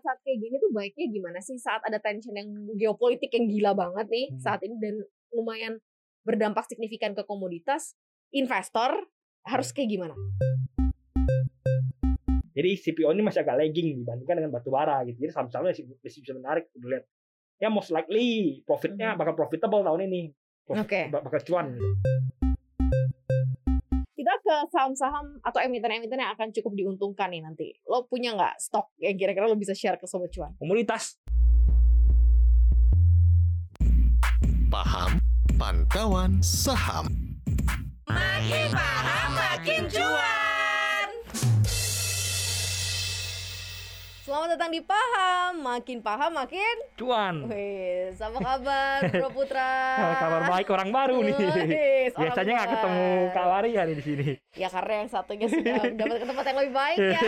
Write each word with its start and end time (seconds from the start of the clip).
saat-saat 0.00 0.24
kayak 0.24 0.38
gini 0.40 0.56
tuh 0.56 0.72
baiknya 0.72 1.06
gimana 1.12 1.38
sih 1.38 1.60
saat 1.60 1.84
ada 1.84 2.00
tension 2.00 2.32
yang 2.32 2.48
geopolitik 2.72 3.28
yang 3.30 3.52
gila 3.52 3.76
banget 3.76 4.08
nih 4.08 4.26
Hmm. 4.32 4.40
saat 4.40 4.64
ini 4.64 4.80
dan 4.80 4.96
lumayan 5.30 5.76
berdampak 6.24 6.64
signifikan 6.64 7.12
ke 7.12 7.20
komoditas 7.22 7.92
investor 8.32 8.96
harus 9.44 9.68
kayak 9.76 9.92
gimana? 9.92 10.16
Jadi 12.50 12.70
CPO 12.76 13.12
ini 13.12 13.20
masih 13.20 13.44
agak 13.44 13.60
lagging 13.60 14.00
dibandingkan 14.00 14.40
dengan 14.40 14.52
batu 14.52 14.72
bara 14.72 15.04
gitu. 15.04 15.20
Jadi 15.20 15.32
saham-sahamnya 15.32 15.76
masih, 15.76 15.84
masih 16.00 16.20
bisa 16.24 16.32
menarik 16.32 16.64
udah 16.74 16.88
lihat. 16.90 17.04
Ya 17.60 17.68
most 17.68 17.92
likely 17.92 18.60
profitnya 18.64 19.12
Mhm. 19.12 19.18
bakal 19.20 19.34
profitable 19.36 19.84
tahun 19.84 20.08
ini. 20.08 20.22
Profit- 20.64 20.88
Oke. 20.88 21.00
bak- 21.12 21.24
Bakal 21.28 21.40
cuan 21.44 21.66
gitu. 21.76 21.88
Ke 24.50 24.66
saham-saham 24.66 25.38
atau 25.46 25.62
emiten-emiten 25.62 26.18
yang 26.18 26.34
akan 26.34 26.50
cukup 26.50 26.74
diuntungkan 26.74 27.30
nih 27.30 27.38
nanti. 27.38 27.70
Lo 27.86 28.10
punya 28.10 28.34
nggak 28.34 28.58
stok 28.58 28.98
yang 28.98 29.14
kira-kira 29.14 29.46
lo 29.46 29.54
bisa 29.54 29.78
share 29.78 29.94
ke 29.94 30.10
Sobat 30.10 30.34
Cuan? 30.34 30.58
Komoditas 30.58 31.22
Paham 34.66 35.22
Pantauan 35.54 36.42
Saham. 36.42 37.06
Makin 38.10 38.74
paham 38.74 39.30
makin 39.38 39.86
cuan. 39.86 40.39
Selamat 44.30 44.54
datang 44.54 44.70
di 44.70 44.78
Paham, 44.78 45.58
makin 45.58 45.98
paham 46.06 46.30
makin. 46.30 46.74
cuan. 46.94 47.50
Wih, 47.50 48.14
apa 48.14 48.38
kabar 48.46 48.98
Bro 49.10 49.30
Putra? 49.34 49.74
Kabar 50.22 50.46
baik 50.46 50.70
orang 50.70 50.94
baru 50.94 51.18
nih. 51.26 51.34
Wih, 51.34 52.14
Biasanya 52.22 52.52
nggak 52.62 52.70
ketemu. 52.78 53.10
Kak 53.34 53.46
Wari 53.50 53.70
hari 53.74 53.92
di 53.98 54.04
sini. 54.06 54.28
Ya 54.54 54.70
karena 54.70 55.02
yang 55.02 55.10
satunya 55.10 55.50
sudah 55.50 55.82
dapat 55.98 56.22
ke 56.22 56.26
tempat 56.30 56.44
yang 56.46 56.58
lebih 56.62 56.74
baik 56.78 56.98
ya. 57.10 57.20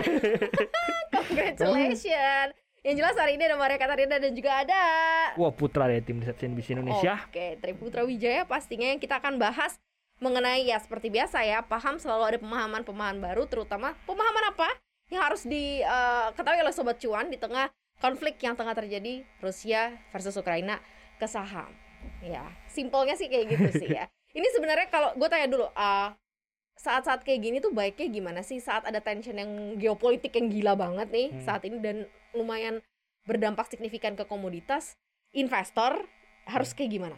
Congratulations. 1.10 2.54
Yang 2.86 2.94
jelas 2.94 3.14
hari 3.18 3.32
ini 3.34 3.50
ada 3.50 3.58
Maria 3.58 3.78
Katarina 3.82 4.16
dan 4.22 4.32
juga 4.38 4.62
ada 4.62 4.82
Wah 5.34 5.50
putra 5.50 5.90
dari 5.90 6.06
tim 6.06 6.22
riset 6.22 6.38
CNBC 6.38 6.78
Indonesia. 6.78 7.18
Oke, 7.26 7.58
Tri 7.58 7.74
Putra 7.74 8.06
Wijaya 8.06 8.46
pastinya 8.46 8.86
yang 8.86 9.02
kita 9.02 9.18
akan 9.18 9.42
bahas 9.42 9.74
mengenai 10.22 10.70
ya 10.70 10.78
seperti 10.78 11.10
biasa 11.10 11.42
ya, 11.42 11.66
paham 11.66 11.98
selalu 11.98 12.22
ada 12.30 12.38
pemahaman-pemahaman 12.38 13.18
baru 13.18 13.50
terutama 13.50 13.90
pemahaman 14.06 14.54
apa 14.54 14.70
yang 15.12 15.22
harus 15.28 15.44
diketahui 15.44 16.64
oleh 16.64 16.72
sobat 16.72 16.96
cuan 16.96 17.28
di 17.28 17.36
tengah 17.36 17.68
konflik 18.00 18.40
yang 18.40 18.56
tengah 18.56 18.72
terjadi 18.72 19.20
Rusia 19.44 19.92
versus 20.08 20.32
Ukraina 20.34 20.80
ke 21.20 21.28
saham. 21.28 21.68
Ya, 22.24 22.48
simpelnya 22.66 23.14
sih 23.14 23.28
kayak 23.28 23.46
gitu 23.52 23.68
sih 23.84 23.88
ya. 23.92 24.08
Ini 24.38 24.48
sebenarnya 24.56 24.88
kalau 24.88 25.12
gue 25.12 25.28
tanya 25.28 25.46
dulu, 25.46 25.68
eh, 25.68 26.08
saat-saat 26.80 27.20
kayak 27.22 27.40
gini 27.44 27.56
tuh 27.60 27.70
baiknya 27.70 28.08
gimana 28.08 28.40
sih 28.40 28.56
saat 28.58 28.88
ada 28.88 28.98
tension 28.98 29.36
yang 29.36 29.76
geopolitik 29.76 30.32
yang 30.32 30.48
gila 30.48 30.72
banget 30.74 31.12
nih 31.12 31.28
Hmm. 31.30 31.44
saat 31.44 31.62
ini 31.68 31.76
dan 31.78 32.08
lumayan 32.32 32.80
berdampak 33.28 33.68
signifikan 33.68 34.16
ke 34.16 34.24
komoditas 34.24 34.96
investor 35.36 36.08
harus 36.48 36.72
kayak 36.72 36.90
gimana? 36.96 37.16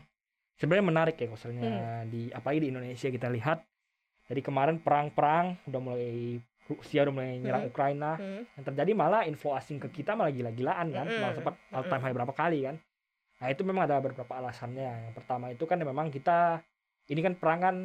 Sebenarnya 0.58 0.86
menarik 0.90 1.16
ya 1.16 1.30
koselnya 1.30 1.62
Hmm. 1.64 2.10
di 2.10 2.28
apalagi 2.34 2.66
di 2.66 2.68
Indonesia 2.74 3.08
kita 3.08 3.30
lihat 3.30 3.62
dari 4.26 4.42
kemarin 4.42 4.82
perang-perang 4.82 5.62
udah 5.70 5.80
mulai 5.80 6.42
Rusia 6.64 7.04
udah 7.04 7.12
mulai 7.12 7.36
nyerang 7.36 7.64
Hmm. 7.64 7.72
Ukraina 7.72 8.10
Hmm. 8.16 8.42
yang 8.50 8.64
terjadi 8.64 8.92
malah 8.92 9.22
info 9.24 9.52
asing 9.52 9.76
ke 9.78 9.92
kita 9.92 10.12
malah 10.12 10.30
gila-gilaan 10.30 10.88
kan 10.88 11.04
Mm-mm. 11.04 11.20
malah 11.20 11.34
sempat 11.34 11.54
all 11.68 11.82
time 11.82 11.92
Mm-mm. 11.92 12.02
high 12.02 12.14
berapa 12.14 12.32
kali 12.32 12.58
kan 12.62 12.76
nah 13.34 13.48
itu 13.48 13.62
memang 13.62 13.84
ada 13.84 13.98
beberapa 13.98 14.30
alasannya 14.30 14.84
yang 15.04 15.12
pertama 15.12 15.50
itu 15.50 15.62
kan 15.62 15.76
memang 15.76 16.08
kita 16.08 16.64
ini 17.04 17.20
kan 17.20 17.34
perang 17.34 17.60
kan 17.60 17.76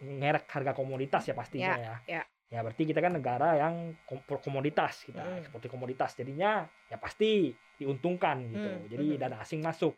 ngerek 0.00 0.50
harga 0.50 0.72
komoditas 0.72 1.22
ya 1.22 1.34
pastinya 1.34 1.76
ya 1.76 1.94
ya. 2.08 2.22
ya 2.50 2.58
berarti 2.60 2.82
kita 2.84 2.98
kan 2.98 3.12
negara 3.12 3.54
yang 3.54 3.74
kom- 4.02 4.24
komoditas 4.40 5.04
kita 5.04 5.22
Mm. 5.22 5.42
seperti 5.44 5.66
komoditas 5.68 6.10
jadinya 6.14 6.66
ya 6.88 6.98
pasti 6.98 7.54
diuntungkan 7.74 8.42
gitu 8.48 8.66
Mm, 8.68 8.82
jadi 8.88 9.06
mm. 9.08 9.18
dana 9.20 9.36
asing 9.38 9.62
masuk 9.62 9.94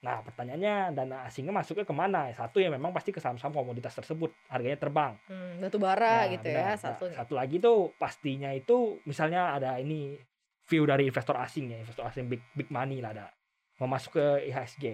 nah 0.00 0.24
pertanyaannya 0.24 0.96
dana 0.96 1.28
asingnya 1.28 1.52
masuknya 1.52 1.84
ke 1.84 1.92
mana 1.92 2.32
satu 2.32 2.56
ya 2.56 2.72
memang 2.72 2.88
pasti 2.88 3.12
ke 3.12 3.20
saham-saham 3.20 3.52
komoditas 3.52 3.92
tersebut 3.92 4.32
harganya 4.48 4.80
terbang 4.80 5.12
Hmm, 5.28 5.60
batu 5.60 5.76
bara 5.76 6.24
Nah, 6.24 6.32
gitu 6.32 6.48
benar. 6.48 6.56
ya 6.56 6.64
Nah, 6.66 6.76
satunya. 6.78 7.14
satu 7.14 7.32
lagi 7.36 7.56
tuh 7.58 7.92
pastinya 7.96 8.48
itu 8.50 8.96
misalnya 9.04 9.52
ada 9.52 9.76
ini 9.76 10.16
view 10.64 10.88
dari 10.88 11.04
investor 11.04 11.36
asing 11.36 11.68
ya, 11.68 11.78
investor 11.78 12.06
asing 12.06 12.26
big 12.26 12.40
big 12.54 12.72
money 12.72 12.98
lah 12.98 13.12
ada 13.12 13.26
mau 13.76 13.88
masuk 13.88 14.16
ke 14.16 14.24
IHSG 14.48 14.84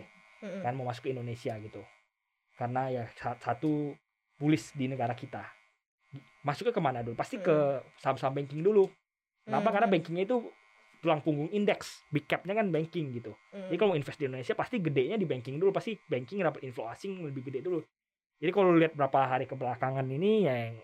Mm-mm. 0.43 0.61
kan 0.61 0.75
mau 0.75 0.85
masuk 0.85 1.07
ke 1.07 1.11
Indonesia 1.11 1.55
gitu. 1.57 1.83
Karena 2.55 2.89
ya 2.89 3.05
sa- 3.15 3.37
satu 3.37 3.95
bullish 4.37 4.73
di 4.73 4.87
negara 4.87 5.13
kita. 5.13 5.43
Masuknya 6.43 6.71
ke 6.71 6.79
mana 6.79 7.01
dulu? 7.01 7.15
Pasti 7.15 7.37
ke 7.37 7.57
saham-saham 7.97 8.35
banking 8.35 8.61
dulu. 8.61 8.87
Kenapa? 9.43 9.65
Hmm, 9.65 9.75
Karena 9.75 9.87
hmm. 9.87 9.95
bankingnya 9.95 10.25
itu 10.25 10.39
tulang 11.07 11.23
punggung 11.23 11.47
indeks, 11.55 12.03
big 12.11 12.27
capnya 12.27 12.59
kan 12.59 12.75
banking 12.75 13.15
gitu. 13.15 13.31
Hmm. 13.55 13.71
Jadi 13.71 13.77
kalau 13.79 13.95
mau 13.95 13.99
invest 13.99 14.19
di 14.19 14.27
Indonesia 14.27 14.59
pasti 14.59 14.83
gedenya 14.83 15.15
di 15.15 15.23
banking 15.23 15.63
dulu, 15.63 15.71
pasti 15.71 15.95
banking 15.95 16.43
dapat 16.43 16.67
inflow 16.67 16.91
asing 16.91 17.23
lebih 17.23 17.47
gede 17.47 17.63
dulu. 17.63 17.79
Jadi 18.43 18.51
kalau 18.51 18.75
lihat 18.75 18.93
berapa 18.99 19.17
hari 19.23 19.47
kebelakangan 19.47 20.05
ini 20.11 20.45
ya 20.45 20.55
yang 20.69 20.77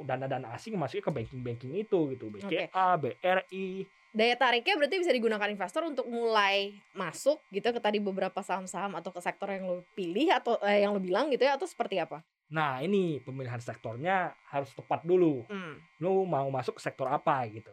dana-dana 0.00 0.54
asing 0.54 0.78
masuknya 0.78 1.10
ke 1.10 1.12
banking-banking 1.12 1.72
itu 1.76 1.98
gitu, 2.14 2.30
BCA, 2.30 2.96
BRI. 2.96 3.84
Daya 4.10 4.34
tariknya 4.34 4.74
berarti 4.78 4.96
bisa 5.02 5.12
digunakan 5.14 5.50
investor 5.50 5.86
untuk 5.86 6.06
mulai 6.06 6.74
masuk 6.94 7.38
gitu 7.50 7.70
ke 7.70 7.78
tadi 7.82 7.98
beberapa 8.02 8.42
saham-saham 8.42 8.98
atau 8.98 9.10
ke 9.14 9.20
sektor 9.22 9.50
yang 9.50 9.66
lo 9.66 9.86
pilih 9.94 10.30
atau 10.34 10.58
eh, 10.66 10.82
yang 10.82 10.94
lo 10.94 11.02
bilang 11.02 11.30
gitu 11.30 11.46
ya 11.46 11.54
atau 11.54 11.66
seperti 11.68 12.00
apa? 12.02 12.22
Nah, 12.50 12.82
ini 12.82 13.22
pemilihan 13.22 13.62
sektornya 13.62 14.34
harus 14.50 14.74
tepat 14.74 15.06
dulu. 15.06 15.46
Hmm. 15.46 15.78
Lu 16.02 16.26
mau 16.26 16.50
masuk 16.50 16.80
ke 16.80 16.82
sektor 16.82 17.06
apa 17.06 17.46
gitu. 17.46 17.70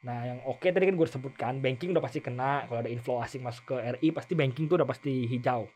Nah, 0.00 0.18
yang 0.24 0.38
oke 0.48 0.64
tadi 0.64 0.88
kan 0.88 0.96
gue 0.96 1.08
sebutkan, 1.08 1.52
banking 1.60 1.92
udah 1.92 2.00
pasti 2.00 2.24
kena. 2.24 2.64
Kalau 2.64 2.80
ada 2.80 2.90
inflow 2.90 3.20
asing 3.20 3.44
masuk 3.44 3.64
ke 3.68 3.76
RI, 4.00 4.08
pasti 4.16 4.32
banking 4.32 4.64
tuh 4.64 4.80
udah 4.80 4.88
pasti 4.88 5.28
hijau. 5.28 5.68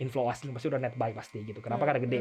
Inflow 0.00 0.32
asing 0.32 0.56
pasti 0.56 0.72
udah 0.72 0.80
net 0.80 0.96
buy 0.96 1.12
pasti 1.12 1.44
gitu. 1.44 1.60
Kenapa? 1.60 1.84
Hmm, 1.84 1.88
Karena 1.92 2.00
gede. 2.00 2.20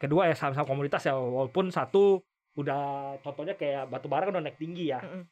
Kedua 0.00 0.32
ya 0.32 0.34
saham-saham 0.34 0.64
komoditas 0.64 1.04
ya 1.04 1.14
walaupun 1.14 1.68
satu 1.68 2.24
udah 2.54 3.14
contohnya 3.20 3.58
kayak 3.58 3.90
batu 3.90 4.06
bara 4.08 4.24
kan 4.24 4.40
udah 4.40 4.44
naik 4.48 4.56
tinggi 4.56 4.88
ya. 4.88 5.04
Mm-mm. 5.04 5.28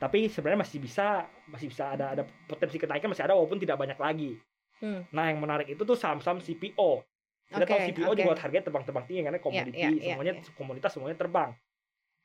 Tapi 0.00 0.28
sebenarnya 0.28 0.64
masih 0.64 0.78
bisa 0.80 1.24
masih 1.48 1.68
bisa 1.68 1.92
ada 1.92 2.16
ada 2.16 2.22
potensi 2.48 2.76
kenaikan 2.76 3.12
masih 3.12 3.24
ada 3.24 3.36
walaupun 3.36 3.60
tidak 3.60 3.80
banyak 3.80 3.96
lagi. 3.96 4.32
Hmm. 4.80 5.04
Nah, 5.12 5.28
yang 5.28 5.40
menarik 5.40 5.68
itu 5.68 5.82
tuh 5.84 5.96
saham-saham 5.96 6.40
CPO. 6.40 7.04
Kita 7.50 7.66
tahu 7.66 7.76
Oke, 7.76 7.88
CPO 7.92 8.10
oke. 8.14 8.16
juga 8.16 8.32
harganya 8.38 8.64
terbang-terbang 8.64 9.04
tinggi 9.04 9.20
karena 9.26 9.38
komoditi 9.42 9.76
iya, 9.76 9.90
iya, 9.90 10.14
semuanya 10.14 10.32
iya. 10.38 10.52
komoditas 10.56 10.90
semuanya 10.94 11.16
terbang. 11.18 11.50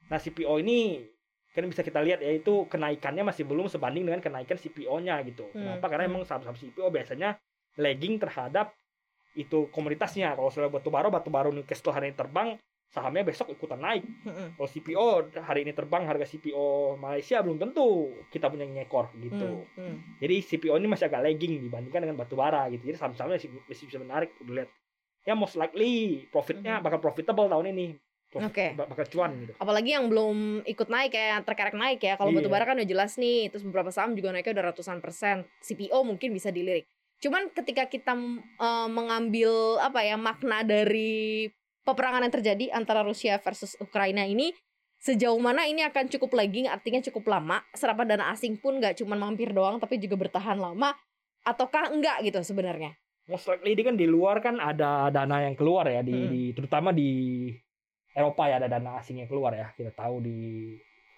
Nah, 0.08 0.20
CPO 0.22 0.54
ini 0.62 1.02
kan 1.56 1.64
bisa 1.72 1.82
kita 1.82 2.04
lihat 2.04 2.20
ya 2.20 2.36
itu 2.36 2.68
kenaikannya 2.68 3.24
masih 3.24 3.48
belum 3.48 3.72
sebanding 3.72 4.04
dengan 4.04 4.20
kenaikan 4.20 4.60
CPO-nya 4.60 5.24
gitu. 5.24 5.48
Hmm, 5.56 5.80
Kenapa? 5.80 5.88
Karena 5.88 6.06
hmm. 6.06 6.12
emang 6.12 6.24
saham-saham 6.28 6.60
CPO 6.60 6.92
biasanya 6.92 7.40
lagging 7.80 8.20
terhadap 8.20 8.76
itu 9.40 9.72
komoditasnya. 9.72 10.36
Kalau 10.36 10.52
sudah 10.52 10.68
batu 10.68 10.92
bara, 10.92 11.08
batu 11.08 11.32
bara 11.32 11.48
Newcastle 11.52 11.92
hari 11.92 12.12
ini 12.12 12.16
terbang, 12.16 12.56
sahamnya 12.92 13.28
besok 13.28 13.52
ikutan 13.52 13.80
naik. 13.84 14.08
Mm-mm. 14.24 14.56
Kalau 14.56 14.70
CPO 14.72 15.06
hari 15.44 15.68
ini 15.68 15.76
terbang 15.76 16.08
harga 16.08 16.24
CPO 16.24 16.96
Malaysia 16.96 17.44
belum 17.44 17.60
tentu 17.60 18.16
kita 18.32 18.48
punya 18.48 18.64
ngekor 18.64 19.12
gitu. 19.20 19.68
Hmm, 19.76 19.92
hmm. 19.92 20.24
Jadi 20.24 20.36
CPO 20.40 20.80
ini 20.80 20.88
masih 20.88 21.12
agak 21.12 21.28
lagging 21.28 21.60
dibandingkan 21.68 22.08
dengan 22.08 22.16
batu 22.16 22.40
bara 22.40 22.72
gitu. 22.72 22.88
Jadi 22.88 22.96
saham-sahamnya 22.96 23.36
masih, 23.36 23.50
masih 23.68 23.86
bisa 23.92 24.00
menarik 24.00 24.32
lihat. 24.48 24.72
Ya 25.26 25.34
most 25.36 25.58
likely 25.60 26.24
profitnya 26.32 26.80
Mhm. 26.80 26.84
bakal 26.88 27.00
profitable 27.04 27.50
tahun 27.52 27.76
ini. 27.76 27.98
Oke. 28.42 28.74
bak- 28.74 28.90
Bakal 28.90 29.06
cuan 29.08 29.32
gitu. 29.40 29.54
Apalagi 29.56 29.90
yang 29.92 30.06
belum 30.08 30.38
ikut 30.64 30.88
naik 30.88 31.12
ya, 31.12 31.38
yang 31.38 31.44
terkerek 31.44 31.74
naik 31.74 32.00
ya. 32.00 32.16
Kalau 32.16 32.30
Iya. 32.30 32.38
batu 32.38 32.50
bara 32.50 32.64
kan 32.64 32.76
udah 32.76 32.86
jelas 32.86 33.16
nih, 33.16 33.48
terus 33.48 33.64
beberapa 33.64 33.88
saham 33.90 34.12
juga 34.12 34.30
naiknya 34.30 34.56
udah 34.56 34.66
ratusan 34.70 35.00
persen. 35.00 35.48
CPO 35.60 36.02
mungkin 36.02 36.32
bisa 36.32 36.50
dilirik. 36.50 36.84
Cuman 37.18 37.48
ketika 37.50 37.86
kita 37.86 38.12
eh, 38.58 38.88
mengambil 38.90 39.52
apa 39.80 40.02
ya 40.02 40.16
makna 40.16 40.62
dari 40.62 41.48
peperangan 41.82 42.22
yang 42.22 42.34
terjadi 42.34 42.66
antara 42.74 43.02
Rusia 43.02 43.38
versus 43.38 43.78
Ukraina 43.78 44.26
ini, 44.26 44.52
sejauh 44.98 45.38
mana 45.38 45.64
ini 45.64 45.80
akan 45.82 46.10
cukup 46.10 46.34
lagging, 46.34 46.66
artinya 46.66 46.98
cukup 47.00 47.30
lama. 47.30 47.62
Serapan 47.72 48.10
dana 48.10 48.26
asing 48.30 48.58
pun 48.58 48.80
nggak 48.80 48.98
cuma 48.98 49.14
mampir 49.14 49.54
doang, 49.54 49.78
tapi 49.78 49.96
juga 49.96 50.18
bertahan 50.18 50.58
lama. 50.58 50.92
Ataukah 51.42 51.94
enggak 51.94 52.26
gitu 52.26 52.42
sebenarnya? 52.42 52.98
Most 53.26 53.46
likely 53.46 53.74
ini 53.74 53.84
kan 53.84 53.96
di 53.96 54.06
luar 54.06 54.38
kan 54.38 54.58
ada 54.58 55.10
dana 55.10 55.42
yang 55.42 55.54
keluar 55.54 55.86
ya 55.86 56.02
di, 56.02 56.14
Mhm. 56.14 56.30
di- 56.30 56.52
terutama 56.54 56.90
di 56.90 57.10
Eropa 58.16 58.48
ya 58.48 58.56
ada 58.58 58.72
dana 58.72 58.96
asing 58.98 59.20
yang 59.20 59.28
keluar 59.28 59.52
ya. 59.52 59.70
Kita 59.76 59.92
tahu 59.92 60.24
di 60.24 60.72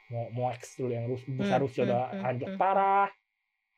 Mo- 0.07 0.31
MOEX 0.33 0.79
dulu 0.79 0.91
yang 0.91 1.05
Rus, 1.05 1.21
bursa 1.27 1.55
Hmm, 1.55 1.63
Rusia 1.63 1.81
hmm, 1.83 1.89
udah 1.91 2.01
hmm, 2.09 2.25
anjlok 2.25 2.51
hmm. 2.51 2.59
parah. 2.59 3.07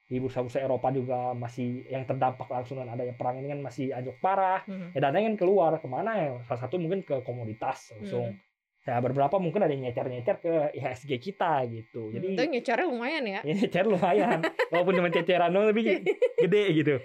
Di 0.09 0.17
bursa-bursa 0.17 0.57
Eropa 0.57 0.89
juga 0.89 1.37
masih 1.37 1.85
yang 1.85 2.01
terdampak 2.01 2.49
langsung 2.49 2.81
dengan 2.81 2.97
adanya 2.97 3.13
perang 3.13 3.37
ini 3.37 3.49
kan 3.49 3.61
masih 3.61 3.93
anjlok 3.93 4.17
parah. 4.17 4.65
Hmm. 4.65 4.89
ya 4.95 4.99
dananya 5.03 5.29
kan 5.29 5.37
keluar 5.37 5.71
ke 5.77 5.85
mana 5.85 6.11
ya 6.17 6.27
salah 6.45 6.61
satu 6.65 6.81
mungkin 6.81 7.05
ke 7.05 7.21
komoditas 7.21 7.93
langsung 7.93 8.33
ya 8.79 8.97
beberapa 9.05 9.37
mungkin 9.37 9.61
ada 9.61 9.75
nyecer-nyecer 9.75 10.41
ke 10.41 10.49
IHSG 10.73 11.11
kita 11.21 11.61
gitu 11.69 12.09
Jadi 12.09 12.25
itu 12.33 12.41
nyecarnya 12.41 12.87
lumayan 12.89 13.21
ya. 13.21 13.41
ya 13.45 13.53
nyecer 13.59 13.85
lumayan 13.85 14.39
walaupun 14.73 14.97
cuma 14.97 15.09
ceceran 15.13 15.53
doang 15.53 15.69
tapi 15.69 15.81
gede 16.41 16.63
gitu 16.73 16.95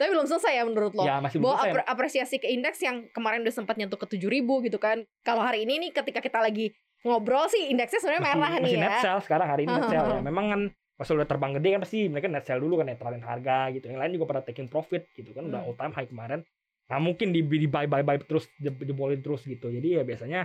Tapi 0.00 0.08
belum 0.08 0.24
selesai 0.24 0.52
ya 0.54 0.64
menurut 0.64 0.96
lo? 0.96 1.04
ya 1.04 1.20
masih 1.20 1.36
belum 1.36 1.52
Bahwa 1.52 1.60
apre- 1.62 1.84
apresiasi 1.84 2.40
ke 2.40 2.48
indeks 2.48 2.80
yang 2.80 3.04
kemarin 3.10 3.44
udah 3.44 3.52
sempat 3.52 3.76
nyentuh 3.76 3.94
ke 3.94 4.08
7000 4.08 4.40
gitu 4.64 4.80
kan. 4.80 5.04
Kalau 5.20 5.44
hari 5.44 5.62
ini 5.62 5.76
nih 5.78 5.90
ketika 5.92 6.18
kita 6.18 6.40
lagi 6.40 6.72
ngobrol 7.00 7.44
sih 7.46 7.68
indeksnya 7.68 7.96
sebenarnya 7.98 8.22
masih, 8.22 8.32
merah 8.34 8.50
nih 8.50 8.60
masih 8.62 8.76
ya. 8.76 8.82
net 8.82 8.96
sell 8.98 9.18
sekarang 9.20 9.48
hari 9.48 9.62
ini 9.62 9.72
net 9.72 9.88
sell 9.88 10.04
ya 10.06 10.20
memang 10.22 10.46
kan 10.46 10.60
pas 10.94 11.08
udah 11.08 11.24
terbang 11.24 11.52
gede 11.54 11.68
kan 11.70 11.80
pasti 11.80 11.98
mereka 12.06 12.28
net 12.28 12.44
sell 12.44 12.60
dulu 12.60 12.76
kan 12.76 12.86
netralin 12.86 13.20
harga 13.22 13.58
gitu 13.70 13.88
yang 13.88 13.96
lain 13.96 14.12
juga 14.12 14.26
pada 14.26 14.40
taking 14.42 14.68
profit 14.68 15.08
gitu 15.10 15.32
kan 15.32 15.44
udah 15.46 15.60
Hmm. 15.60 15.66
all 15.66 15.76
time 15.78 15.94
high 15.94 16.04
kemarin 16.04 16.40
nah 16.86 16.98
mungkin 16.98 17.30
di, 17.30 17.40
di 17.40 17.64
buy 17.64 17.84
buy 17.84 18.02
buy 18.02 18.20
terus 18.20 18.44
je- 18.54 18.84
jebolin 18.84 19.16
terus 19.18 19.40
gitu 19.42 19.70
jadi 19.70 19.96
ya 19.96 20.02
biasanya 20.02 20.44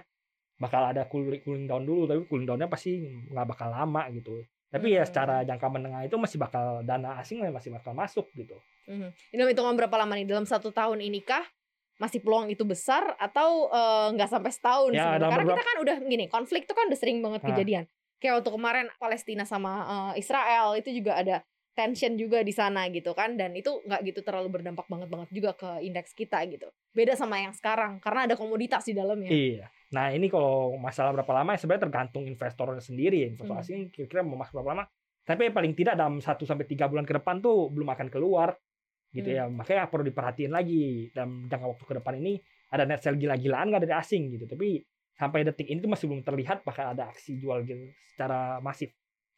bakal 0.56 0.80
ada 0.86 1.04
cooling, 1.04 1.44
cooling 1.44 1.68
down 1.68 1.84
dulu 1.84 2.08
tapi 2.08 2.24
cooling 2.24 2.48
downnya 2.48 2.72
pasti 2.72 3.04
nggak 3.04 3.46
bakal 3.46 3.68
lama 3.68 4.08
gitu 4.10 4.40
tapi 4.76 4.88
ya 4.92 5.02
Hmm. 5.02 5.08
secara 5.08 5.36
jangka 5.42 5.68
menengah 5.70 6.02
itu 6.04 6.16
masih 6.16 6.38
bakal 6.38 6.66
dana 6.82 7.16
asing 7.18 7.40
masih 7.48 7.72
bakal 7.72 7.92
masuk 7.92 8.28
gitu 8.34 8.60
Mhm. 8.86 9.10
Ini 9.34 9.38
dalam 9.40 9.50
hitungan 9.50 9.74
berapa 9.76 9.96
lama 9.98 10.14
nih? 10.14 10.30
Dalam 10.30 10.46
satu 10.46 10.70
tahun 10.70 11.02
ini 11.02 11.18
kah 11.20 11.42
masih 11.98 12.22
peluang 12.22 12.48
itu 12.48 12.62
besar 12.62 13.18
atau 13.18 13.66
eh, 13.68 14.08
nggak 14.14 14.30
sampai 14.30 14.52
setahun 14.52 14.92
Ya, 14.92 15.10
sebenarnya? 15.10 15.26
Karena 15.26 15.42
kita 15.42 15.50
beberapa- 15.50 15.66
kan 15.66 15.78
udah 15.82 15.98
gini 16.06 16.26
konflik 16.28 16.62
itu 16.64 16.74
kan 16.74 16.86
udah 16.86 17.00
sering 17.00 17.18
banget 17.20 17.42
Nah. 17.42 17.50
kejadian. 17.50 17.84
Kayak 18.16 18.34
waktu 18.38 18.52
kemarin 18.52 18.86
Palestina 18.96 19.42
sama 19.44 19.72
eh, 20.14 20.22
Israel 20.22 20.76
itu 20.76 20.94
juga 20.94 21.18
ada 21.18 21.42
tension 21.74 22.14
juga 22.14 22.40
di 22.40 22.54
sana 22.54 22.88
gitu 22.88 23.12
kan 23.12 23.36
dan 23.36 23.52
itu 23.52 23.68
nggak 23.82 24.06
gitu 24.06 24.22
terlalu 24.22 24.48
berdampak 24.54 24.86
banget 24.86 25.10
banget 25.10 25.30
juga 25.30 25.52
ke 25.52 25.82
indeks 25.82 26.14
kita 26.14 26.40
gitu. 26.46 26.70
Beda 26.92 27.18
sama 27.18 27.36
yang 27.38 27.52
sekarang 27.52 27.98
karena 27.98 28.24
ada 28.24 28.36
komoditas 28.36 28.86
di 28.86 28.94
dalamnya. 28.94 29.28
Iya. 29.28 29.66
Nah 29.94 30.10
ini 30.10 30.32
kalau 30.32 30.74
masalah 30.78 31.14
berapa 31.14 31.30
lama 31.30 31.54
ya 31.54 31.60
sebenarnya 31.62 31.84
tergantung 31.90 32.24
investornya 32.26 32.82
sendiri 32.82 33.26
ya. 33.26 33.28
Investor 33.30 33.56
Hmm. 33.56 33.64
asing 33.64 33.80
kira-kira 33.94 34.26
mau 34.26 34.40
masuk 34.40 34.62
berapa 34.62 34.72
lama. 34.74 34.84
Tapi 35.26 35.50
paling 35.50 35.74
tidak 35.74 35.98
dalam 35.98 36.22
1 36.22 36.46
sampai 36.46 36.66
tiga 36.66 36.86
bulan 36.86 37.06
ke 37.06 37.14
depan 37.18 37.42
tuh 37.42 37.70
belum 37.70 37.90
akan 37.90 38.08
keluar 38.10 38.58
gitu 39.12 39.30
Hmm. 39.30 39.38
ya. 39.38 39.44
Makanya 39.50 39.90
perlu 39.90 40.06
diperhatiin 40.06 40.54
lagi 40.54 41.10
dalam 41.14 41.46
jangka 41.46 41.66
waktu 41.66 41.84
ke 41.86 41.94
depan 42.02 42.14
ini 42.18 42.34
ada 42.70 42.84
net 42.86 43.02
sell 43.02 43.18
gila-gilaan 43.18 43.70
nggak 43.70 43.84
dari 43.86 43.96
asing 43.96 44.34
gitu. 44.34 44.46
Tapi 44.46 44.82
sampai 45.16 45.48
detik 45.48 45.70
ini 45.70 45.80
tuh 45.80 45.90
masih 45.90 46.06
belum 46.12 46.22
terlihat 46.22 46.62
bakal 46.62 46.92
ada 46.92 47.08
aksi 47.10 47.40
jual 47.40 47.64
gitu 47.64 47.80
secara 48.10 48.58
masif. 48.60 48.92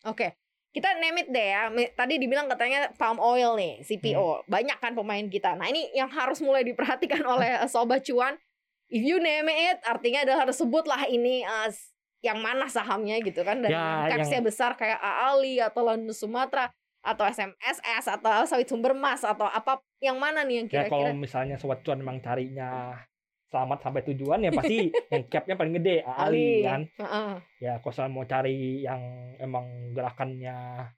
Oke. 0.04 0.34
Kita 0.68 0.94
name 1.00 1.26
it 1.26 1.28
deh 1.32 1.48
ya. 1.48 1.72
Tadi 1.96 2.22
dibilang 2.22 2.46
katanya 2.46 2.92
palm 3.00 3.18
oil 3.18 3.58
nih, 3.58 3.82
CPO. 3.82 4.46
Banyak 4.46 4.78
kan 4.78 4.94
pemain 4.94 5.26
kita. 5.26 5.58
Nah, 5.58 5.66
ini 5.66 5.90
yang 5.96 6.06
harus 6.12 6.38
mulai 6.38 6.62
diperhatikan 6.62 7.24
oleh 7.26 7.66
eh, 7.66 7.70
sobat 7.74 8.06
cuan. 8.06 8.38
If 8.88 9.04
you 9.04 9.20
name 9.20 9.48
it, 9.48 9.84
artinya 9.84 10.24
adalah 10.24 10.48
harus 10.48 10.56
sebutlah 10.56 11.06
ini 11.06 11.44
s- 11.68 11.92
yang 12.20 12.40
mana 12.40 12.66
sahamnya 12.68 13.20
gitu 13.20 13.44
kan. 13.44 13.60
Dan 13.60 13.70
Ya, 13.70 14.08
yang 14.08 14.24
capsnya 14.24 14.42
besar 14.42 14.74
kayak 14.74 14.98
Aali 14.98 15.60
atau 15.60 15.84
London 15.84 16.12
Sumatera 16.12 16.72
atau 17.04 17.24
SMSS 17.24 18.10
atau 18.10 18.44
sawit 18.44 18.68
sumber 18.68 18.92
mas 18.92 19.22
atau 19.22 19.46
apa 19.46 19.80
yang 20.00 20.18
mana 20.18 20.44
nih 20.44 20.64
yang 20.64 20.68
Ya 20.68 20.88
kalau 20.88 21.08
kira-kira 21.08 21.16
misalnya 21.16 21.56
sobat 21.56 21.80
cuan 21.80 22.00
memang 22.00 22.20
carinya 22.20 23.00
selamat 23.48 23.80
sampai 23.80 24.02
tujuan 24.12 24.44
ya 24.44 24.52
pasti 24.52 24.92
yang 25.14 25.24
capnya 25.26 25.56
paling 25.56 25.80
gede 25.80 26.04
Ali 26.04 26.20
Ali 26.20 26.48
kan. 26.64 26.82
Heeh. 27.00 27.32
ya 27.64 27.74
kalau 27.80 28.12
mau 28.12 28.28
cari 28.28 28.84
yang 28.84 29.00
emang 29.40 29.96
gerakannya 29.96 30.92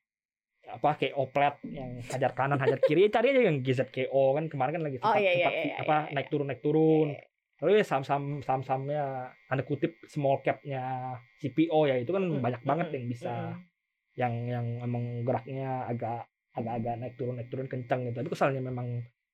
apa 0.69 0.89
kayak 0.97 1.17
oplet 1.17 1.55
yang 1.67 1.97
hajar 2.05 2.31
kanan 2.33 2.57
hajar 2.57 2.77
kiri 2.79 3.05
ya 3.05 3.17
cari 3.17 3.33
aja 3.33 3.41
yang 3.49 3.61
GZKO 3.61 4.23
kan 4.33 4.45
kemarin 4.49 4.77
kan 4.77 4.83
lagi 4.85 4.97
Oh, 4.97 5.09
sempat, 5.09 5.21
iya, 5.21 5.31
iya, 5.31 5.45
sempat 5.45 5.53
iya, 5.59 5.75
apa 5.81 5.95
iya, 5.99 6.13
naik 6.13 6.27
turun 6.29 6.45
naik 6.45 6.61
turun 6.61 7.07
lalu 7.09 7.28
ya 7.67 7.83
saham-saham 7.83 8.39
saham-sahamnya 8.39 9.35
tanda 9.51 9.63
kutip 9.67 9.99
small 10.07 10.39
capnya 10.39 11.11
CPO 11.43 11.91
ya 11.91 11.99
itu 11.99 12.11
kan 12.15 12.23
Mm, 12.23 12.39
banyak 12.39 12.63
banget 12.63 12.87
mm, 12.87 12.95
yang 12.95 13.05
bisa 13.11 13.33
mm. 13.51 13.59
yang 14.15 14.33
yang 14.47 14.67
emang 14.79 15.27
geraknya 15.27 15.83
agak 15.83 16.23
agak-agak 16.55 16.95
naik 17.03 17.15
turun 17.19 17.35
naik 17.35 17.51
turun 17.51 17.67
kencang 17.67 18.07
gitu 18.07 18.23
tapi 18.23 18.27
kalau 18.31 18.51
misalnya 18.51 18.63
memang 18.63 18.87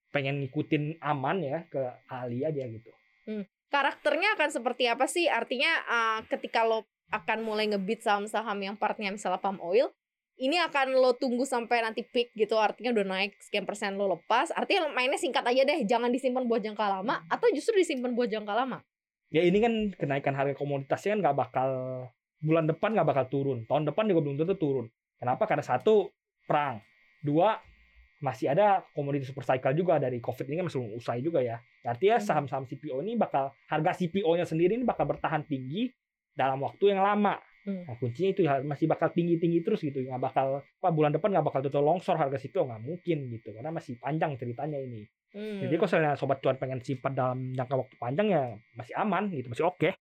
pengen 0.10 0.36
ngikutin 0.42 1.04
aman 1.06 1.38
ya 1.44 1.58
ke 1.70 1.82
Ali 2.10 2.42
aja 2.42 2.66
gitu 2.66 2.90
karakternya 3.76 4.40
akan 4.40 4.50
seperti 4.56 4.88
apa 4.88 5.06
sih? 5.10 5.28
Artinya 5.28 5.72
uh, 5.84 6.20
ketika 6.32 6.64
lo 6.64 6.88
akan 7.12 7.44
mulai 7.44 7.68
ngebit 7.70 8.02
saham-saham 8.02 8.58
yang 8.64 8.76
partnya 8.80 9.12
misalnya 9.12 9.44
palm 9.44 9.60
oil, 9.62 9.92
ini 10.36 10.60
akan 10.60 11.00
lo 11.00 11.16
tunggu 11.16 11.48
sampai 11.48 11.80
nanti 11.80 12.04
peak 12.04 12.36
gitu, 12.36 12.60
artinya 12.60 12.92
udah 12.92 13.06
naik 13.08 13.40
sekian 13.40 13.64
persen 13.64 13.96
lo 13.96 14.20
lepas. 14.20 14.52
Artinya 14.52 14.92
mainnya 14.92 15.16
singkat 15.16 15.48
aja 15.48 15.64
deh, 15.64 15.80
jangan 15.88 16.12
disimpan 16.12 16.44
buat 16.44 16.60
jangka 16.60 16.86
lama 17.00 17.24
atau 17.32 17.48
justru 17.56 17.76
disimpan 17.80 18.12
buat 18.12 18.28
jangka 18.28 18.52
lama. 18.52 18.80
ya 19.34 19.42
ini 19.42 19.58
kan 19.58 19.74
kenaikan 19.98 20.32
harga 20.38 20.54
komoditasnya 20.56 21.18
kan 21.18 21.20
nggak 21.20 21.36
bakal 21.36 21.70
bulan 22.40 22.70
depan 22.70 22.94
nggak 22.94 23.10
bakal 23.10 23.26
turun 23.28 23.60
tahun 23.66 23.90
depan 23.90 24.06
juga 24.08 24.22
belum 24.22 24.36
tentu 24.38 24.56
turun 24.56 24.86
kenapa 25.18 25.44
karena 25.50 25.66
satu 25.66 26.14
perang 26.46 26.80
dua 27.20 27.58
masih 28.22 28.54
ada 28.54 28.86
komoditas 28.96 29.28
super 29.28 29.44
cycle 29.44 29.76
juga 29.76 29.98
dari 30.00 30.22
covid 30.22 30.46
ini 30.46 30.62
kan 30.62 30.66
masih 30.70 30.78
belum 30.78 30.94
usai 30.96 31.20
juga 31.20 31.42
ya 31.42 31.58
artinya 31.84 32.22
Hmm. 32.22 32.28
saham-saham 32.32 32.64
CPO 32.70 33.02
ini 33.04 33.18
bakal 33.18 33.50
harga 33.68 33.92
CPO-nya 33.98 34.46
sendiri 34.48 34.78
ini 34.78 34.86
bakal 34.88 35.10
bertahan 35.10 35.44
tinggi 35.44 35.90
dalam 36.32 36.62
waktu 36.62 36.96
yang 36.96 37.02
lama 37.04 37.36
Hmm. 37.66 37.82
nah 37.84 37.98
kuncinya 37.98 38.30
itu 38.30 38.42
ya, 38.46 38.62
masih 38.62 38.86
bakal 38.86 39.10
tinggi-tinggi 39.10 39.66
terus 39.66 39.82
gitu 39.82 39.98
nggak 39.98 40.22
bakal 40.22 40.62
apa 40.62 40.90
bulan 40.94 41.10
depan 41.10 41.34
nggak 41.34 41.46
bakal 41.46 41.66
total 41.66 41.82
longsor 41.82 42.14
harga 42.14 42.38
CPO 42.38 42.62
nggak 42.64 42.82
mungkin 42.86 43.18
gitu 43.34 43.50
karena 43.52 43.74
masih 43.74 43.98
panjang 43.98 44.38
ceritanya 44.38 44.78
ini 44.78 45.10
Hmm. 45.36 45.60
jadi 45.60 45.76
kalau 45.76 45.90
misalnya 45.92 46.12
sobat 46.16 46.40
cuan 46.40 46.56
pengen 46.56 46.80
simpan 46.80 47.12
dalam 47.12 47.52
jangka 47.52 47.76
waktu 47.76 47.96
panjang 48.00 48.28
ya 48.32 48.44
masih 48.72 48.96
aman 48.96 49.28
gitu 49.28 49.52
masih 49.52 49.68
oke 49.68 49.92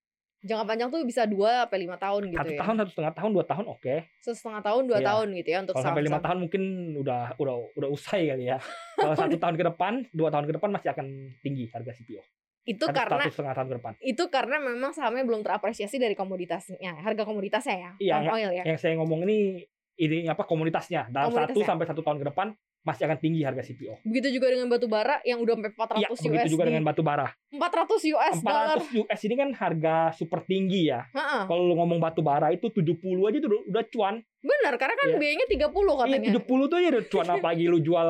Jangka 0.45 0.63
panjang 0.69 0.89
tuh 0.93 1.01
bisa 1.03 1.25
2 1.25 1.35
sampai 1.35 1.79
5 1.89 1.97
tahun 1.99 2.23
gitu 2.29 2.39
satu 2.39 2.53
ya. 2.53 2.61
tahun 2.61 2.75
satu 2.79 2.91
setengah 2.93 3.15
tahun 3.17 3.31
dua 3.33 3.45
tahun 3.49 3.65
oke 3.67 3.95
Satu 4.21 4.37
setengah 4.37 4.63
tahun, 4.63 4.83
2 4.85 4.93
Iya. 4.95 5.07
tahun 5.09 5.27
gitu 5.35 5.49
ya 5.51 5.59
untuk 5.65 5.75
kalau 5.75 5.87
sampai 5.89 6.03
lima 6.05 6.21
tahun 6.21 6.39
mungkin 6.39 6.63
udah 7.01 7.23
udah 7.35 7.55
udah 7.75 7.89
usai 7.91 8.21
kali 8.29 8.45
ya 8.47 8.59
kalau 8.95 9.15
satu 9.35 9.37
tahun 9.41 9.55
ke 9.57 9.65
depan 9.73 9.93
dua 10.13 10.29
tahun 10.31 10.45
ke 10.47 10.53
depan 10.55 10.69
masih 10.71 10.89
akan 10.93 11.07
tinggi 11.41 11.65
harga 11.73 11.91
CPO 11.97 12.23
Itu 12.65 12.85
satu, 12.85 12.97
karena 12.97 13.23
satu 13.23 13.35
setengah 13.35 13.55
tahun 13.55 13.69
ke 13.69 13.77
depan 13.77 13.93
itu 14.01 14.25
karena 14.27 14.57
memang 14.59 14.91
sahamnya 14.91 15.23
belum 15.23 15.41
terapresiasi 15.41 15.97
dari 15.97 16.13
komoditasnya, 16.13 16.97
harga 16.99 17.23
komoditasnya 17.23 17.77
ya, 17.77 17.91
Iya, 17.99 18.15
palm 18.19 18.35
oil 18.35 18.51
ya. 18.51 18.63
yang 18.65 18.79
saya 18.79 18.97
ngomong 18.97 19.21
ini 19.25 19.61
ini 19.95 20.25
apa 20.25 20.43
komunitasnya 20.43 21.07
dalam 21.07 21.31
satu 21.31 21.61
sampai 21.61 21.85
satu 21.85 22.01
tahun 22.01 22.19
ke 22.19 22.27
depan 22.27 22.51
masih 22.83 23.07
akan 23.07 23.17
tinggi 23.17 23.41
harga 23.41 23.63
CPO 23.63 24.05
Begitu 24.05 24.37
juga 24.37 24.51
dengan 24.51 24.69
batu 24.69 24.85
bara 24.85 25.17
yang 25.23 25.41
udah 25.41 25.57
sampai 25.57 25.73
400 25.73 25.97
Iya, 25.97 26.09
USD. 26.11 26.25
begitu 26.27 26.49
juga 26.51 26.65
dengan 26.67 26.85
batu 26.85 27.01
bara 27.01 27.29
400 27.49 28.13
US 28.13 28.37
dollar. 28.41 28.77
400 28.77 29.01
US 29.01 29.21
ini 29.23 29.35
kan 29.35 29.49
harga 29.55 29.95
super 30.13 30.41
tinggi 30.43 30.89
ya 30.89 31.01
kalau 31.47 31.65
lu 31.65 31.75
ngomong 31.75 31.97
batu 31.97 32.21
bara 32.21 32.49
itu 32.49 32.69
70 32.69 33.01
aja 33.25 33.39
tuh 33.41 33.49
udah, 33.63 33.85
cuan 33.89 34.15
Benar, 34.41 34.77
karena 34.77 34.95
kan 34.95 35.09
Iya. 35.09 35.17
biayanya 35.17 35.47
30 35.49 35.73
katanya. 35.97 36.29
Iya 36.29 36.37
70 36.39 36.65
tuh 36.67 36.77
aja 36.77 36.89
udah 36.91 37.05
cuan 37.07 37.27
apalagi 37.35 37.65
lu 37.65 37.79
jual 37.79 38.09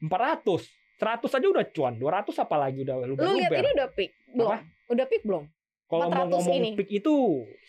400 0.00 0.81
100 0.96 1.24
aja 1.24 1.46
udah 1.48 1.64
cuan 1.70 1.94
200 1.96 2.32
apalagi 2.38 2.78
udah 2.82 2.96
lu 3.02 3.14
Lu 3.14 3.32
lihat 3.34 3.50
ini 3.52 3.70
udah 3.72 3.88
peak 3.90 4.10
belum? 4.28 4.48
Apa? 4.48 4.58
Udah 4.88 5.06
peak 5.06 5.22
belum? 5.24 5.44
kalau 5.84 6.08
mau 6.08 6.24
400 6.24 6.32
ngomong 6.32 6.56
ini. 6.56 6.70
peak 6.72 6.90
itu 6.90 7.16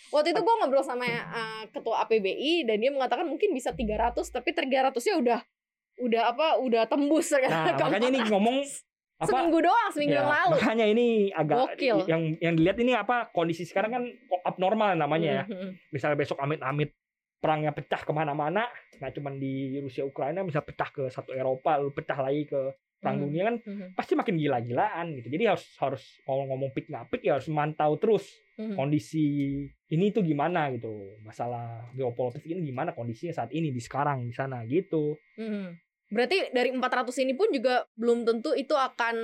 Waktu 0.08 0.32
itu 0.32 0.42
gua 0.42 0.56
ngobrol 0.58 0.80
sama 0.80 1.04
uh, 1.04 1.64
ketua 1.68 2.08
APBI 2.08 2.64
dan 2.64 2.80
dia 2.80 2.88
mengatakan 2.88 3.28
mungkin 3.28 3.52
bisa 3.52 3.76
300 3.76 4.16
tapi 4.24 4.50
300-nya 4.50 5.16
udah 5.20 5.40
udah 6.00 6.24
apa? 6.32 6.48
Udah 6.58 6.84
tembus 6.88 7.30
ya. 7.30 7.44
nah 7.46 7.76
ke 7.76 7.84
makanya 7.84 8.08
ini 8.10 8.20
400. 8.24 8.32
ngomong 8.32 8.58
apa 9.14 9.30
seminggu 9.30 9.60
doang, 9.62 9.90
seminggu 9.92 10.16
ya, 10.16 10.20
yang 10.20 10.32
lalu. 10.32 10.54
makanya 10.58 10.86
ini 10.90 11.08
agak 11.32 11.58
Gokil. 11.64 11.98
yang 12.08 12.22
yang 12.40 12.54
dilihat 12.56 12.78
ini 12.78 12.92
apa 12.92 13.28
kondisi 13.30 13.64
sekarang 13.64 13.92
kan 13.92 14.04
abnormal 14.44 14.96
namanya 14.96 15.30
ya 15.30 15.44
Mhm. 15.46 15.92
misalnya 15.92 16.18
besok 16.18 16.40
amit-amit 16.40 16.92
perangnya 17.38 17.72
pecah 17.72 18.00
ke 18.00 18.12
mana-mana 18.12 18.68
nggak 18.98 19.12
cuma 19.14 19.32
di 19.32 19.80
Rusia 19.80 20.04
Ukraina 20.04 20.44
bisa 20.44 20.60
pecah 20.60 20.88
ke 20.90 21.08
satu 21.08 21.32
Eropa 21.32 21.76
lalu 21.76 21.92
pecah 21.94 22.20
lagi 22.20 22.48
ke 22.48 22.72
perang 23.04 23.20
Mhm. 23.20 23.24
dunia 23.28 23.44
kan 23.44 23.56
Mhm. 23.60 23.88
pasti 23.94 24.14
makin 24.16 24.36
gila-gilaan 24.40 25.06
gitu 25.14 25.28
jadi 25.28 25.44
harus 25.52 25.66
harus 25.78 26.04
kalau 26.24 26.48
ngomong 26.48 26.72
peak 26.72 26.88
nggak 26.88 27.12
peak 27.12 27.22
ya 27.22 27.36
harus 27.36 27.52
mantau 27.52 28.00
terus 28.00 28.24
Mhm. 28.56 28.74
kondisi 28.74 29.26
ini 29.90 30.06
tuh 30.10 30.24
gimana 30.24 30.72
gitu 30.72 30.90
masalah 31.20 31.84
geopolitik 31.92 32.48
ini 32.48 32.64
gimana 32.66 32.96
kondisinya 32.96 33.36
saat 33.36 33.52
ini 33.52 33.70
di 33.70 33.78
sekarang 33.78 34.24
di 34.24 34.32
sana 34.32 34.64
gitu 34.64 35.20
Mhm. 35.36 35.84
Berarti 36.14 36.54
dari 36.54 36.70
400 36.70 37.18
ini 37.18 37.34
pun 37.34 37.50
juga 37.50 37.90
belum 37.98 38.22
tentu 38.22 38.54
itu 38.54 38.78
akan 38.78 39.16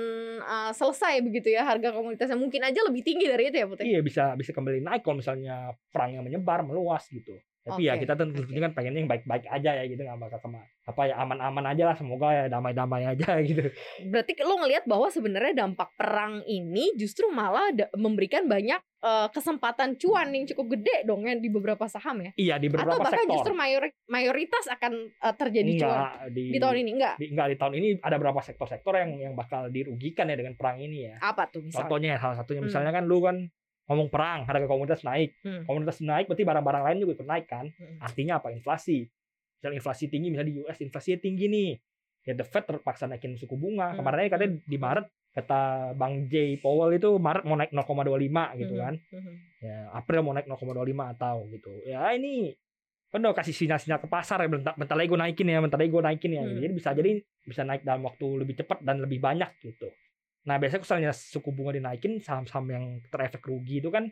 uh, 0.42 0.72
selesai 0.74 1.22
begitu 1.22 1.54
ya 1.54 1.62
harga 1.62 1.94
komoditasnya. 1.94 2.34
Mungkin 2.34 2.66
aja 2.66 2.82
lebih 2.82 3.06
tinggi 3.06 3.30
dari 3.30 3.46
itu 3.46 3.62
ya 3.62 3.66
Putri. 3.70 3.86
iya 3.86 4.02
bisa 4.02 4.34
bisa 4.34 4.50
kembali 4.50 4.82
naik 4.82 5.06
kalau 5.06 5.22
misalnya 5.22 5.70
perangnya 5.88 6.18
menyebar 6.18 6.66
meluas 6.66 7.06
gitu 7.06 7.38
tapi 7.60 7.84
ya 7.84 7.92
Oke, 7.92 8.02
kita 8.02 8.16
tentu 8.16 8.40
oke. 8.40 8.56
kan 8.56 8.72
pengennya 8.72 9.00
yang 9.00 9.10
baik-baik 9.10 9.44
aja 9.44 9.70
ya 9.74 9.84
gitu 9.84 10.00
nggak 10.00 10.16
bakal 10.18 10.38
kema 10.40 10.64
apa 10.82 11.02
ya 11.04 11.14
aman-aman 11.14 11.64
aja 11.66 11.84
lah 11.84 11.94
semoga 11.94 12.28
ya 12.30 12.44
damai-damai 12.46 13.04
aja 13.06 13.36
gitu 13.44 13.68
Berarti 14.02 14.32
lo 14.40 14.56
ngelihat 14.56 14.84
bahwa 14.84 15.06
sebenarnya 15.06 15.52
dampak 15.60 15.92
perang 15.92 16.40
ini 16.42 16.96
justru 16.96 17.28
malah 17.28 17.68
memberikan 17.94 18.44
banyak 18.44 18.80
uh, 18.98 19.28
kesempatan 19.28 19.94
cuan 19.94 20.28
yang 20.30 20.44
cukup 20.46 20.72
gede 20.74 21.04
dong 21.04 21.22
ya 21.22 21.36
di 21.36 21.46
beberapa 21.46 21.84
saham 21.84 22.22
ya. 22.22 22.32
iya 22.34 22.56
di 22.56 22.66
Atau 22.66 22.80
beberapa 22.80 22.96
bahkan 23.02 23.20
sektor 23.20 23.34
justru 23.36 23.52
mayori- 23.54 23.96
mayoritas 24.06 24.64
akan 24.66 24.92
uh, 25.14 25.34
terjadi 25.34 25.70
cuan 25.78 25.92
enggak 25.92 26.12
di, 26.32 26.42
di 26.48 26.58
tahun 26.58 26.76
ini 26.78 26.90
enggak? 26.92 27.14
di, 27.16 27.26
enggak 27.28 27.46
di 27.46 27.56
tahun 27.56 27.74
ini 27.76 27.88
ada 28.00 28.16
beberapa 28.16 28.40
sektor-sektor 28.40 28.92
yang 28.94 29.10
yang 29.20 29.34
bakal 29.34 29.68
dirugikan 29.68 30.26
ya 30.26 30.34
dengan 30.34 30.56
perang 30.56 30.80
ini 30.80 31.06
ya 31.06 31.20
Apa 31.20 31.44
tuh 31.46 31.60
misalnya? 31.60 31.76
contohnya 31.82 32.08
ya, 32.10 32.18
salah 32.18 32.36
satunya 32.36 32.60
Hmm. 32.60 32.68
misalnya 32.68 32.90
kan 32.90 33.04
lu 33.04 33.20
kan 33.20 33.36
ngomong 33.90 34.06
perang 34.06 34.46
harga 34.46 34.64
komoditas 34.64 35.02
naik 35.02 35.34
Hmm. 35.42 35.66
komoditas 35.66 35.98
naik 36.00 36.24
berarti 36.24 36.46
barang-barang 36.46 36.82
lain 36.86 36.96
juga 37.00 37.12
ikut 37.18 37.26
naik 37.26 37.46
kan 37.46 37.66
Hmm. 37.68 37.98
artinya 37.98 38.38
apa 38.38 38.48
inflasi 38.48 39.10
misalnya 39.58 39.76
inflasi 39.76 40.06
tinggi 40.06 40.30
misalnya 40.30 40.48
di 40.48 40.56
US 40.60 40.78
inflasinya 40.78 41.18
tinggi 41.18 41.46
nih 41.46 41.70
ya 42.22 42.32
the 42.32 42.44
Fed 42.44 42.64
terpaksa 42.64 43.04
naikin 43.04 43.34
suku 43.34 43.52
bunga 43.52 43.90
Hmm. 43.90 43.98
kemarin 43.98 44.30
katanya 44.30 44.50
di 44.62 44.78
Maret 44.78 45.06
kata 45.30 45.60
Bang 45.94 46.26
J 46.26 46.56
Powell 46.56 46.90
itu 46.92 47.10
Maret 47.16 47.42
mau 47.44 47.54
naik 47.54 47.70
0,25 47.70 48.54
gitu 48.56 48.74
Mhm. 48.74 48.80
kan 48.80 48.94
Mhm. 49.10 49.32
ya 49.60 49.76
April 49.92 50.20
mau 50.22 50.32
naik 50.32 50.46
0,25 50.46 51.06
atau 51.08 51.46
gitu 51.48 51.82
ya 51.82 52.10
ini 52.10 52.54
kan 53.10 53.18
udah 53.18 53.34
kasih 53.34 53.50
sinyal-sinyal 53.52 53.98
ke 53.98 54.06
pasar 54.06 54.38
ya 54.38 54.46
bentar, 54.46 54.70
bentar 54.72 54.94
lagi 54.94 55.06
gue 55.06 55.18
naikin 55.18 55.42
ya 55.44 55.58
bentar 55.58 55.74
lagi 55.76 55.90
gue 55.90 55.98
naikin 56.00 56.30
ya 56.30 56.42
Hmm. 56.42 56.56
jadi 56.56 56.72
bisa 56.72 56.90
jadi 56.92 57.10
bisa 57.42 57.62
naik 57.64 57.82
dalam 57.82 58.02
waktu 58.02 58.26
lebih 58.38 58.54
cepat 58.56 58.78
dan 58.80 59.02
lebih 59.02 59.18
banyak 59.18 59.50
gitu 59.60 59.90
nah 60.40 60.56
biasanya 60.56 60.82
misalnya 60.82 61.10
suku 61.12 61.50
bunga 61.52 61.76
dinaikin 61.76 62.16
saham-saham 62.18 62.64
yang 62.70 62.84
terefek 63.12 63.44
rugi 63.44 63.84
itu 63.84 63.92
kan 63.92 64.08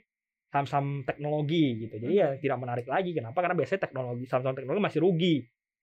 saham-saham 0.48 1.04
teknologi 1.04 1.88
gitu. 1.88 1.96
Jadi 2.00 2.14
ya 2.14 2.32
Hmm. 2.32 2.40
tidak 2.40 2.58
menarik 2.60 2.86
lagi. 2.88 3.12
Kenapa? 3.12 3.36
Karena 3.40 3.56
biasanya 3.56 3.80
teknologi 3.84 4.24
saham-saham 4.24 4.56
teknologi 4.56 4.80
masih 4.84 5.00
rugi. 5.04 5.34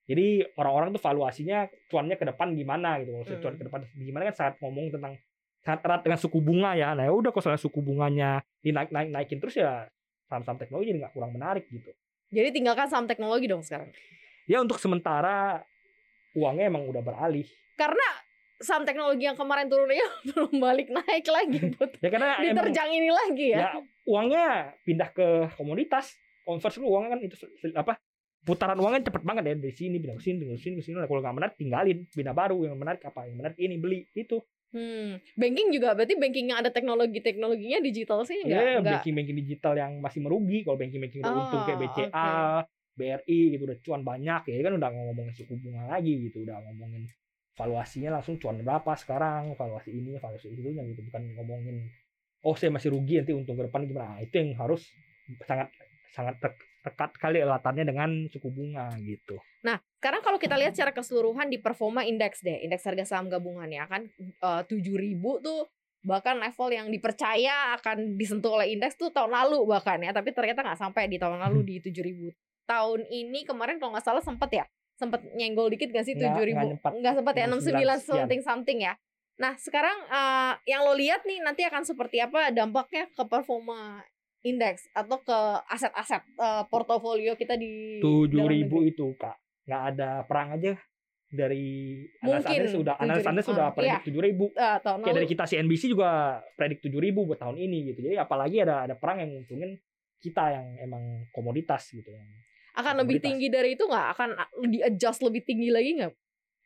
Jadi 0.06 0.26
orang-orang 0.54 0.94
tuh 0.94 1.02
valuasinya 1.02 1.66
cuannya 1.90 2.14
ke 2.14 2.24
depan 2.30 2.54
gimana 2.54 2.98
gitu. 3.02 3.10
Kalau 3.14 3.26
Hmm. 3.26 3.42
cuan 3.42 3.54
ke 3.58 3.64
depan 3.66 3.80
gimana 3.94 4.22
kan 4.30 4.34
saat 4.34 4.54
ngomong 4.58 4.90
tentang 4.94 5.14
sangat 5.62 5.80
erat 5.82 6.00
dengan 6.06 6.18
suku 6.18 6.38
bunga 6.38 6.74
ya. 6.74 6.94
Nah 6.94 7.06
ya 7.06 7.12
udah 7.14 7.30
kalau 7.30 7.58
suku 7.58 7.78
bunganya 7.82 8.42
dinaik 8.62 8.90
naik 8.90 9.10
naikin 9.10 9.38
terus 9.38 9.54
ya 9.54 9.86
saham-saham 10.26 10.58
teknologi 10.58 10.90
jadi 10.94 10.98
nggak 11.06 11.14
kurang 11.14 11.34
menarik 11.34 11.66
gitu. 11.70 11.90
Jadi 12.30 12.50
tinggalkan 12.50 12.86
saham 12.86 13.06
teknologi 13.06 13.46
dong 13.46 13.62
sekarang. 13.62 13.90
ya 14.46 14.62
untuk 14.62 14.78
sementara 14.78 15.58
uangnya 16.34 16.70
emang 16.70 16.86
udah 16.86 17.02
beralih. 17.02 17.46
Karena 17.74 18.06
saham 18.56 18.84
teknologi 18.84 19.24
yang 19.24 19.36
kemarin 19.36 19.68
turunnya 19.68 20.06
belum 20.28 20.54
balik 20.56 20.88
naik 20.88 21.26
lagi 21.28 21.58
buat 21.76 21.90
ya 22.00 22.08
karena 22.08 22.28
emang 22.36 22.44
diterjang 22.46 22.90
ini 22.90 23.10
lagi 23.10 23.46
ya. 23.52 23.58
ya 23.58 23.68
uangnya 24.06 24.46
pindah 24.82 25.10
ke 25.12 25.26
komoditas 25.54 26.14
converse 26.42 26.78
lu 26.78 26.88
uangnya 26.88 27.10
kan 27.12 27.20
itu 27.20 27.36
apa 27.74 27.98
putaran 28.46 28.78
uangnya 28.78 29.10
cepet 29.10 29.22
banget 29.26 29.44
ya 29.44 29.54
dari 29.58 29.74
sini 29.74 29.96
pindah 29.98 30.16
ke 30.16 30.22
sini 30.22 30.36
pindah 30.40 30.56
ke 30.56 30.62
sini 30.62 30.74
ke 30.78 30.84
sini 30.84 30.94
Nah, 30.96 31.08
kalau 31.10 31.20
nggak 31.20 31.34
menarik 31.34 31.54
tinggalin 31.58 31.98
pindah 32.06 32.34
baru 32.34 32.56
yang 32.62 32.78
menarik 32.78 33.02
apa 33.02 33.26
yang 33.26 33.36
menarik 33.36 33.58
ini 33.58 33.76
beli 33.76 34.06
itu 34.12 34.38
Hmm. 34.74 35.22
Banking 35.38 35.70
juga 35.70 35.94
berarti 35.94 36.18
banking 36.18 36.50
yang 36.50 36.58
ada 36.58 36.74
teknologi-teknologinya 36.74 37.78
digital 37.80 38.26
sih 38.26 38.42
enggak? 38.42 38.60
ya 38.60 38.70
enggak. 38.76 38.92
banking 38.98 39.14
banking 39.14 39.38
digital 39.38 39.72
yang 39.72 40.02
masih 40.02 40.20
merugi 40.20 40.66
kalau 40.66 40.74
banking 40.74 40.98
banking 40.98 41.22
udah 41.22 41.32
Oh, 41.32 41.38
untung 41.38 41.62
kayak 41.64 41.78
BCA 41.80 42.30
BRI 42.92 43.40
gitu 43.54 43.62
udah 43.62 43.78
cuan 43.80 44.02
banyak 44.02 44.42
ya 44.42 44.56
kan 44.60 44.72
udah 44.74 44.90
ngomongin 44.90 45.32
suku 45.32 45.54
bunga 45.54 45.86
lagi 45.86 46.12
gitu 46.28 46.42
udah 46.42 46.58
ngomongin 46.60 47.06
valuasinya 47.56 48.20
langsung 48.20 48.36
cuan 48.36 48.60
berapa 48.60 48.92
sekarang 48.94 49.56
valuasi 49.56 49.90
ini 49.90 50.20
valuasi 50.20 50.52
itu 50.52 50.60
gitu 50.60 51.02
bukan 51.08 51.22
ngomongin 51.40 51.88
oh 52.46 52.54
saya 52.54 52.70
masih 52.70 52.94
rugi 52.94 53.18
nanti 53.18 53.34
untung 53.34 53.58
ke 53.58 53.66
depan 53.66 53.82
gimana. 53.82 54.14
Nah, 54.14 54.20
itu 54.22 54.34
yang 54.38 54.54
harus 54.54 54.86
sangat 55.42 55.74
sangat 56.14 56.38
tek- 56.38 56.66
dekat 56.86 57.10
kali 57.18 57.42
latarnya 57.42 57.82
dengan 57.82 58.30
suku 58.30 58.46
bunga 58.46 58.94
gitu. 59.02 59.34
Nah, 59.66 59.82
sekarang 59.98 60.22
kalau 60.22 60.38
kita 60.38 60.54
lihat 60.54 60.78
secara 60.78 60.94
keseluruhan 60.94 61.50
di 61.50 61.58
performa 61.58 62.06
indeks 62.06 62.46
deh, 62.46 62.62
indeks 62.62 62.86
harga 62.86 63.02
saham 63.02 63.26
gabungan 63.26 63.66
ya 63.66 63.90
kan 63.90 64.06
eh, 64.22 64.62
7000 64.70 65.42
tuh 65.42 65.66
bahkan 66.06 66.38
level 66.38 66.70
yang 66.70 66.86
dipercaya 66.86 67.74
akan 67.82 68.14
disentuh 68.14 68.62
oleh 68.62 68.78
indeks 68.78 68.94
tuh 68.94 69.10
tahun 69.10 69.34
lalu 69.34 69.66
bahkan 69.66 69.98
ya, 69.98 70.14
tapi 70.14 70.30
ternyata 70.30 70.62
nggak 70.62 70.78
sampai 70.78 71.10
di 71.10 71.18
tahun 71.18 71.42
lalu 71.42 71.66
di 71.66 71.76
7000. 71.82 72.30
Tahun 72.70 73.00
ini 73.10 73.42
kemarin 73.42 73.82
kalau 73.82 73.98
nggak 73.98 74.06
salah 74.06 74.22
sempat 74.22 74.54
ya, 74.54 74.64
sempat 74.96 75.20
nyenggol 75.30 75.68
dikit 75.68 75.88
gak 75.88 76.02
sih 76.02 76.12
Nggak- 76.12 76.40
7000? 76.80 76.96
nggak 76.96 77.14
sempat 77.14 77.34
ya, 77.34 77.44
69 77.46 77.52
69 77.52 77.68
sekian. 77.68 78.00
something 78.02 78.40
something 78.42 78.78
ya. 78.80 78.94
Nah, 79.36 79.52
sekarang 79.54 79.96
eh, 80.06 80.52
yang 80.66 80.80
lo 80.82 80.92
lihat 80.92 81.22
nih 81.22 81.38
nanti 81.38 81.62
akan 81.62 81.82
seperti 81.82 82.18
apa 82.18 82.48
dampaknya 82.50 83.04
ke 83.06 83.22
performa 83.22 84.00
indeks 84.42 84.88
atau 84.90 85.20
ke 85.20 85.38
aset-aset 85.68 86.24
eh, 86.24 86.64
portofolio 86.66 87.34
kita 87.34 87.54
di 87.54 88.00
tujuh 88.00 88.42
ribu 88.42 88.80
negeri? 88.80 88.90
itu 88.90 89.06
kak 89.14 89.36
nggak 89.64 89.82
ada 89.90 90.10
perang 90.24 90.54
aja 90.54 90.72
dari 91.26 91.98
Mungkin 92.22 92.38
analis 92.38 92.46
anda 92.48 92.70
sudah 92.72 92.94
analis 92.96 93.20
7.000. 93.20 93.28
anda 93.28 93.42
sudah 93.42 93.64
Ah, 93.64 93.74
predik 93.74 94.02
tujuh 94.04 94.22
ribu 94.22 94.44
Eh, 94.48 94.78
kayak 94.78 95.10
dari 95.12 95.26
kita 95.26 95.44
CNBC 95.44 95.82
juga 95.90 96.10
predik 96.54 96.78
tujuh 96.80 96.96
ribu 96.96 97.26
buat 97.26 97.36
tahun 97.36 97.58
ini 97.58 97.92
gitu 97.92 98.00
jadi 98.00 98.22
apalagi 98.22 98.62
ada 98.62 98.86
ada 98.86 98.94
perang 98.94 99.18
yang 99.18 99.34
nguntungin 99.34 99.74
kita 100.16 100.44
yang 100.48 100.66
emang 100.80 101.02
komoditas 101.28 101.82
gitu 101.90 102.08
yang 102.08 102.24
akan 102.76 102.94
lebih 103.02 103.24
tinggi 103.24 103.48
dari 103.48 103.72
itu 103.72 103.88
nggak? 103.88 104.06
Akan 104.12 104.36
di 104.68 104.84
adjust 104.84 105.24
lebih 105.24 105.42
tinggi 105.48 105.72
lagi 105.72 105.96
nggak? 105.96 106.12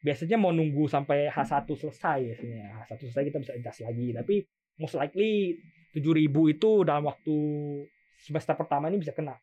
Biasanya 0.01 0.37
mau 0.41 0.51
nunggu 0.51 0.91
sampai 0.91 1.31
H1 1.31 1.71
selesai 1.71 2.19
biasanya. 2.27 2.83
H1 2.83 2.99
selesai 2.99 3.23
kita 3.31 3.39
bisa 3.39 3.53
adjust 3.55 3.81
lagi. 3.87 4.07
Tapi 4.11 4.35
most 4.83 4.99
likely 4.99 5.61
tujuh 5.95 6.13
ribu 6.15 6.51
itu 6.51 6.83
dalam 6.83 7.07
waktu 7.07 7.37
semester 8.19 8.59
pertama 8.59 8.91
ini 8.91 8.99
bisa 8.99 9.15
kena. 9.15 9.39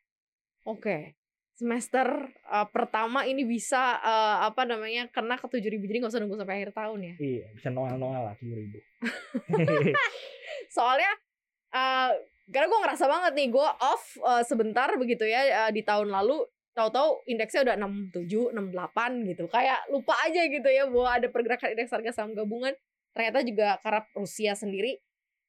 Oke. 0.68 1.16
Semester 1.58 2.06
uh, 2.54 2.70
pertama 2.70 3.26
ini 3.26 3.42
bisa 3.42 3.98
uh, 3.98 4.46
apa 4.46 4.68
namanya 4.68 5.10
kena 5.10 5.40
ke 5.40 5.48
tujuh 5.50 5.72
ribu. 5.74 5.90
Jadi 5.90 6.04
nggak 6.04 6.14
usah 6.14 6.22
nunggu 6.22 6.38
sampai 6.38 6.62
akhir 6.62 6.72
tahun 6.76 7.00
ya? 7.02 7.14
Iya 7.18 7.46
bisa 7.56 7.70
noel 7.74 7.98
noel 7.98 8.22
lah 8.28 8.36
tujuh 8.38 8.54
ribu. 8.54 8.78
Soalnya 10.76 11.10
uh, 11.74 12.14
karena 12.48 12.68
gue 12.72 12.80
ngerasa 12.80 13.06
banget 13.10 13.32
nih 13.36 13.48
gue 13.52 13.68
off 13.84 14.04
uh, 14.24 14.44
sebentar 14.46 14.88
begitu 14.96 15.28
ya 15.28 15.68
uh, 15.68 15.72
di 15.74 15.84
tahun 15.84 16.14
lalu 16.14 16.48
tahu-tahu 16.77 17.25
indeksnya 17.25 17.65
udah 17.65 17.75
67, 17.81 18.53
68 18.53 19.29
gitu. 19.34 19.50
Kayak 19.50 19.81
lupa 19.89 20.13
aja 20.22 20.41
gitu 20.46 20.69
ya 20.69 20.86
bahwa 20.86 21.10
ada 21.10 21.27
pergerakan 21.34 21.74
indeks 21.74 21.89
harga 21.89 22.12
saham 22.13 22.38
gabungan. 22.38 22.77
Ternyata 23.17 23.41
juga 23.41 23.81
karena 23.81 24.05
Rusia 24.13 24.53
sendiri 24.53 25.01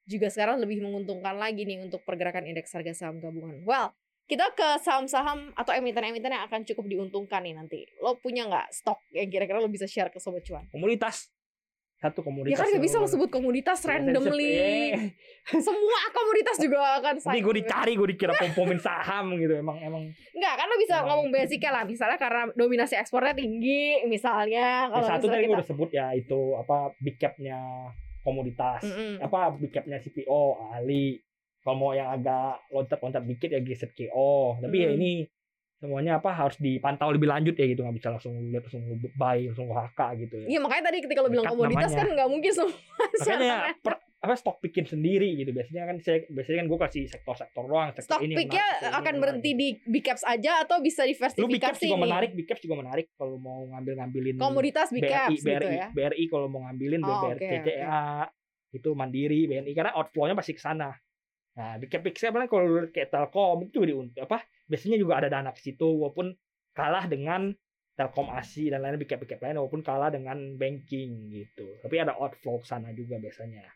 juga 0.08 0.32
sekarang 0.32 0.56
lebih 0.64 0.80
menguntungkan 0.80 1.36
lagi 1.36 1.68
nih 1.68 1.84
untuk 1.84 2.00
pergerakan 2.08 2.48
indeks 2.48 2.72
harga 2.72 2.96
saham 2.96 3.20
gabungan. 3.20 3.60
Well, 3.68 3.92
kita 4.24 4.56
ke 4.56 4.80
saham-saham 4.80 5.52
atau 5.52 5.72
emiten-emiten 5.76 6.32
yang 6.32 6.48
akan 6.48 6.64
cukup 6.64 6.88
diuntungkan 6.88 7.44
nih 7.44 7.52
nanti. 7.56 7.84
Lo 8.00 8.16
punya 8.16 8.48
nggak 8.48 8.72
stok 8.72 9.04
yang 9.12 9.28
kira-kira 9.28 9.60
lo 9.60 9.68
bisa 9.68 9.84
share 9.84 10.08
ke 10.08 10.16
Sobat 10.16 10.48
Cuan? 10.48 10.64
komoditas 10.72 11.28
satu 11.98 12.22
Ya 12.22 12.26
komoditas 12.30 12.58
kan 12.62 12.66
nggak 12.70 12.84
bisa 12.86 12.96
lo 13.02 13.08
sebut 13.10 13.26
komoditas 13.26 13.78
Iya, 13.82 13.88
randomly. 13.90 14.54
Eh, 14.54 15.10
Semua 15.66 16.00
komoditas 16.14 16.56
juga 16.62 16.78
akan 17.02 17.14
Nanti 17.26 17.42
gue 17.42 17.54
dicari, 17.58 17.92
gue 17.98 18.08
dikira 18.14 18.32
pom-pomin 18.40 18.78
saham 18.78 19.34
gitu. 19.34 19.58
Emang 19.58 19.82
emang 19.82 20.06
Enggak, 20.30 20.54
kan 20.54 20.66
lo 20.70 20.76
bisa 20.78 20.94
Emang. 21.02 21.06
ngomong 21.10 21.28
basicnya 21.34 21.70
lah. 21.74 21.82
Misalnya 21.82 22.14
karena 22.14 22.42
dominasi 22.54 22.94
ekspornya 22.94 23.34
tinggi, 23.34 24.06
misalnya. 24.06 24.86
yang 24.86 24.94
Kalau 24.94 25.06
satu 25.10 25.26
misalnya 25.26 25.34
tadi 25.34 25.42
gue 25.42 25.50
kita... 25.50 25.58
udah 25.58 25.66
sebut 25.66 25.90
ya 25.90 26.06
itu 26.14 26.40
apa 26.54 26.76
big 27.02 27.16
capnya 27.18 27.58
komoditas. 28.22 28.82
Mm-mm. 28.86 29.12
Apa 29.18 29.38
big 29.58 29.72
capnya 29.74 29.98
CPO, 29.98 30.42
Ali. 30.70 31.18
Kalau 31.58 31.74
mau 31.74 31.90
yang 31.90 32.14
agak 32.14 32.62
loncat-loncat 32.70 33.26
dikit 33.26 33.50
ya 33.50 33.58
GZKO. 33.58 34.62
Tapi 34.62 34.76
ya 34.78 34.88
Mm. 34.94 34.96
ini 35.02 35.12
semuanya 35.78 36.18
apa 36.18 36.34
harus 36.34 36.58
dipantau 36.58 37.14
lebih 37.14 37.30
lanjut 37.30 37.54
ya 37.54 37.66
gitu 37.70 37.86
nggak 37.86 37.96
bisa 38.02 38.10
langsung 38.10 38.34
lihat 38.50 38.66
langsung 38.66 38.82
buy 39.14 39.46
langsung 39.46 39.70
HK 39.70 40.00
gitu 40.26 40.34
ya. 40.42 40.46
Iya 40.50 40.58
makanya 40.58 40.84
tadi 40.90 40.98
ketika 41.06 41.22
lo 41.22 41.30
bilang 41.30 41.46
komoditas 41.46 41.94
namanya. 41.94 41.98
kan 42.02 42.08
nggak 42.18 42.28
mungkin 42.34 42.50
semua. 42.50 42.78
Makanya 42.98 43.56
per, 43.78 43.94
apa 44.18 44.34
stok 44.34 44.58
bikin 44.58 44.82
sendiri 44.82 45.30
gitu 45.38 45.54
biasanya 45.54 45.86
kan 45.86 45.96
saya 46.02 46.26
biasanya 46.26 46.66
kan 46.66 46.66
gue 46.66 46.78
kasih 46.82 47.02
sektor-sektor 47.06 47.64
doang 47.70 47.94
sektor 47.94 48.18
Stock 48.18 48.26
ini 48.26 48.34
menarik, 48.34 48.58
ini 48.58 48.90
akan 48.90 49.06
yang 49.06 49.22
berhenti 49.22 49.50
menarik. 49.54 49.78
di 49.78 49.90
big 49.94 50.04
caps 50.10 50.24
aja 50.26 50.52
atau 50.66 50.76
bisa 50.82 51.06
lu 51.06 51.14
diversifikasi 51.14 51.62
caps 51.62 51.78
juga 51.78 51.94
nih? 51.94 52.02
menarik 52.02 52.30
big 52.34 52.46
caps 52.50 52.62
juga 52.66 52.76
menarik 52.82 53.06
kalau 53.14 53.38
mau 53.38 53.62
ngambil 53.70 53.94
ngambilin 54.02 54.34
Komoditas 54.42 54.90
big 54.90 55.06
BRI, 55.06 55.14
caps 55.14 55.38
BRI, 55.46 55.54
gitu 55.54 55.66
ya. 55.70 55.86
BRI 55.94 56.24
kalau 56.26 56.46
mau 56.50 56.66
ngambilin 56.66 57.00
Oh, 57.06 57.30
BRI, 57.30 57.38
oke, 57.38 57.46
CCA 57.46 58.02
itu 58.74 58.90
mandiri 58.92 59.40
BNI 59.46 59.72
karena 59.72 59.92
outflow-nya 59.94 60.34
pasti 60.34 60.52
ke 60.52 60.60
sana. 60.60 60.90
Nah, 61.54 61.78
big 61.78 61.86
cap 61.86 62.02
big 62.02 62.18
cap 62.18 62.34
kan 62.34 62.50
kalau 62.50 62.66
lu 62.66 62.90
kayak 62.90 63.14
Telkom 63.14 63.70
itu 63.70 63.78
di 63.86 63.94
apa 64.18 64.42
biasanya 64.68 65.00
juga 65.00 65.24
ada 65.24 65.28
dana 65.32 65.50
ke 65.50 65.60
situ 65.64 65.88
walaupun 65.88 66.36
kalah 66.76 67.08
dengan 67.08 67.50
Telkom 67.98 68.30
ASI 68.30 68.70
dan 68.70 68.86
lain 68.86 68.94
big 68.94 69.10
cap 69.10 69.18
big 69.18 69.26
cap 69.26 69.42
lain 69.42 69.58
walaupun 69.58 69.82
kalah 69.82 70.14
dengan 70.14 70.54
banking 70.54 71.34
gitu. 71.34 71.66
Tapi 71.82 71.98
ada 71.98 72.14
outflow 72.14 72.62
ke 72.62 72.66
sana 72.70 72.94
juga 72.94 73.18
biasanya. 73.18 73.66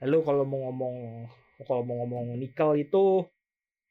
Lalu 0.00 0.18
kalau 0.24 0.48
mau 0.48 0.72
ngomong 0.72 0.96
kalau 1.68 1.84
mau 1.84 2.00
ngomong 2.00 2.40
nikel 2.40 2.80
itu 2.80 3.28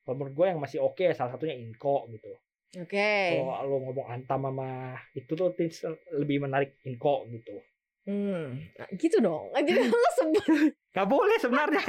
kalau 0.02 0.16
menurut 0.18 0.34
gue 0.34 0.46
yang 0.50 0.58
masih 0.58 0.82
oke 0.82 1.06
salah 1.14 1.38
satunya 1.38 1.54
Inco 1.62 2.10
gitu. 2.10 2.34
Oke. 2.82 3.38
Kalau 3.38 3.62
lo 3.70 3.78
ngomong 3.86 4.08
Antam 4.10 4.50
sama 4.50 4.98
itu 5.14 5.30
tuh 5.38 5.54
lebih 6.18 6.42
menarik 6.42 6.82
Inco 6.90 7.30
gitu. 7.30 7.62
Hmm, 8.10 8.58
nah, 8.82 8.90
gitu 8.98 9.22
dong. 9.22 9.54
Jadi 9.54 9.78
lo 9.94 10.10
sebut. 10.18 10.74
Gak 10.92 11.08
boleh 11.08 11.40
sebenarnya. 11.40 11.84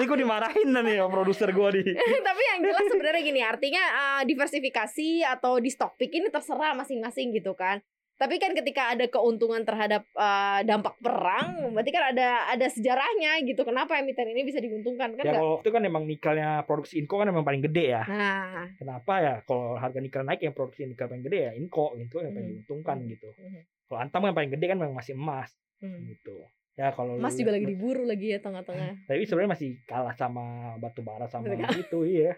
Ini 0.00 0.04
gue 0.08 0.18
dimarahin 0.24 0.68
nih 0.72 0.96
sama 0.96 1.12
produser 1.12 1.52
gue 1.52 1.68
di. 1.76 1.82
Tapi 2.28 2.42
yang 2.56 2.58
jelas 2.64 2.88
sebenarnya 2.88 3.22
gini, 3.22 3.40
artinya 3.44 3.82
uh, 3.92 4.22
diversifikasi 4.24 5.28
atau 5.28 5.60
di 5.60 5.68
stock 5.68 6.00
pick 6.00 6.08
ini 6.16 6.32
terserah 6.32 6.72
masing-masing 6.72 7.36
gitu 7.36 7.52
kan. 7.52 7.84
Tapi 8.16 8.40
kan 8.40 8.56
ketika 8.56 8.96
ada 8.96 9.04
keuntungan 9.12 9.60
terhadap 9.60 10.08
uh, 10.16 10.64
dampak 10.64 10.96
perang, 11.04 11.68
berarti 11.76 11.92
kan 11.92 12.16
ada 12.16 12.48
ada 12.48 12.64
sejarahnya 12.72 13.44
gitu. 13.44 13.60
Kenapa 13.60 14.00
emiten 14.00 14.32
ini 14.32 14.40
bisa 14.40 14.56
diuntungkan 14.56 15.20
kan? 15.20 15.24
Ya 15.28 15.36
kalau 15.36 15.60
itu 15.60 15.68
kan 15.68 15.84
emang 15.84 16.08
nikelnya 16.08 16.64
produksi 16.64 16.96
Inco 16.96 17.20
kan 17.20 17.28
emang 17.28 17.44
paling 17.44 17.60
gede 17.60 17.92
ya. 17.92 18.08
Nah, 18.08 18.72
Kenapa 18.80 19.20
ya? 19.20 19.34
Kalau 19.44 19.76
harga 19.76 20.00
nikel 20.00 20.24
naik 20.24 20.40
yang 20.40 20.56
produksi 20.56 20.88
nikel 20.88 21.12
paling 21.12 21.28
gede 21.28 21.40
ya 21.44 21.52
Inco, 21.60 21.92
Inco 22.00 22.24
yang 22.24 22.32
paling 22.32 22.48
Hmm. 22.48 22.54
diuntungkan 22.56 23.04
Hmm. 23.04 23.08
gitu. 23.12 23.28
Mhm. 23.36 23.60
Kalau 23.84 23.98
Antam 24.00 24.24
yang 24.24 24.36
paling 24.40 24.52
gede 24.56 24.64
kan 24.64 24.78
memang 24.80 24.96
masih 24.96 25.12
emas 25.12 25.52
hmm. 25.84 26.00
gitu. 26.16 26.40
Ya 26.76 26.92
kalau 26.92 27.16
emas 27.16 27.32
lu 27.32 27.40
juga 27.40 27.56
lagi 27.56 27.66
diburu 27.72 28.04
lagi 28.04 28.36
ya 28.36 28.38
tengah-tengah. 28.44 29.00
Tapi 29.08 29.24
sebenarnya 29.24 29.52
masih 29.56 29.70
kalah 29.88 30.12
sama 30.12 30.76
batu 30.76 31.00
bara 31.00 31.24
sama 31.24 31.48
Masih 31.48 31.88
itu 31.88 32.00
iya. 32.04 32.36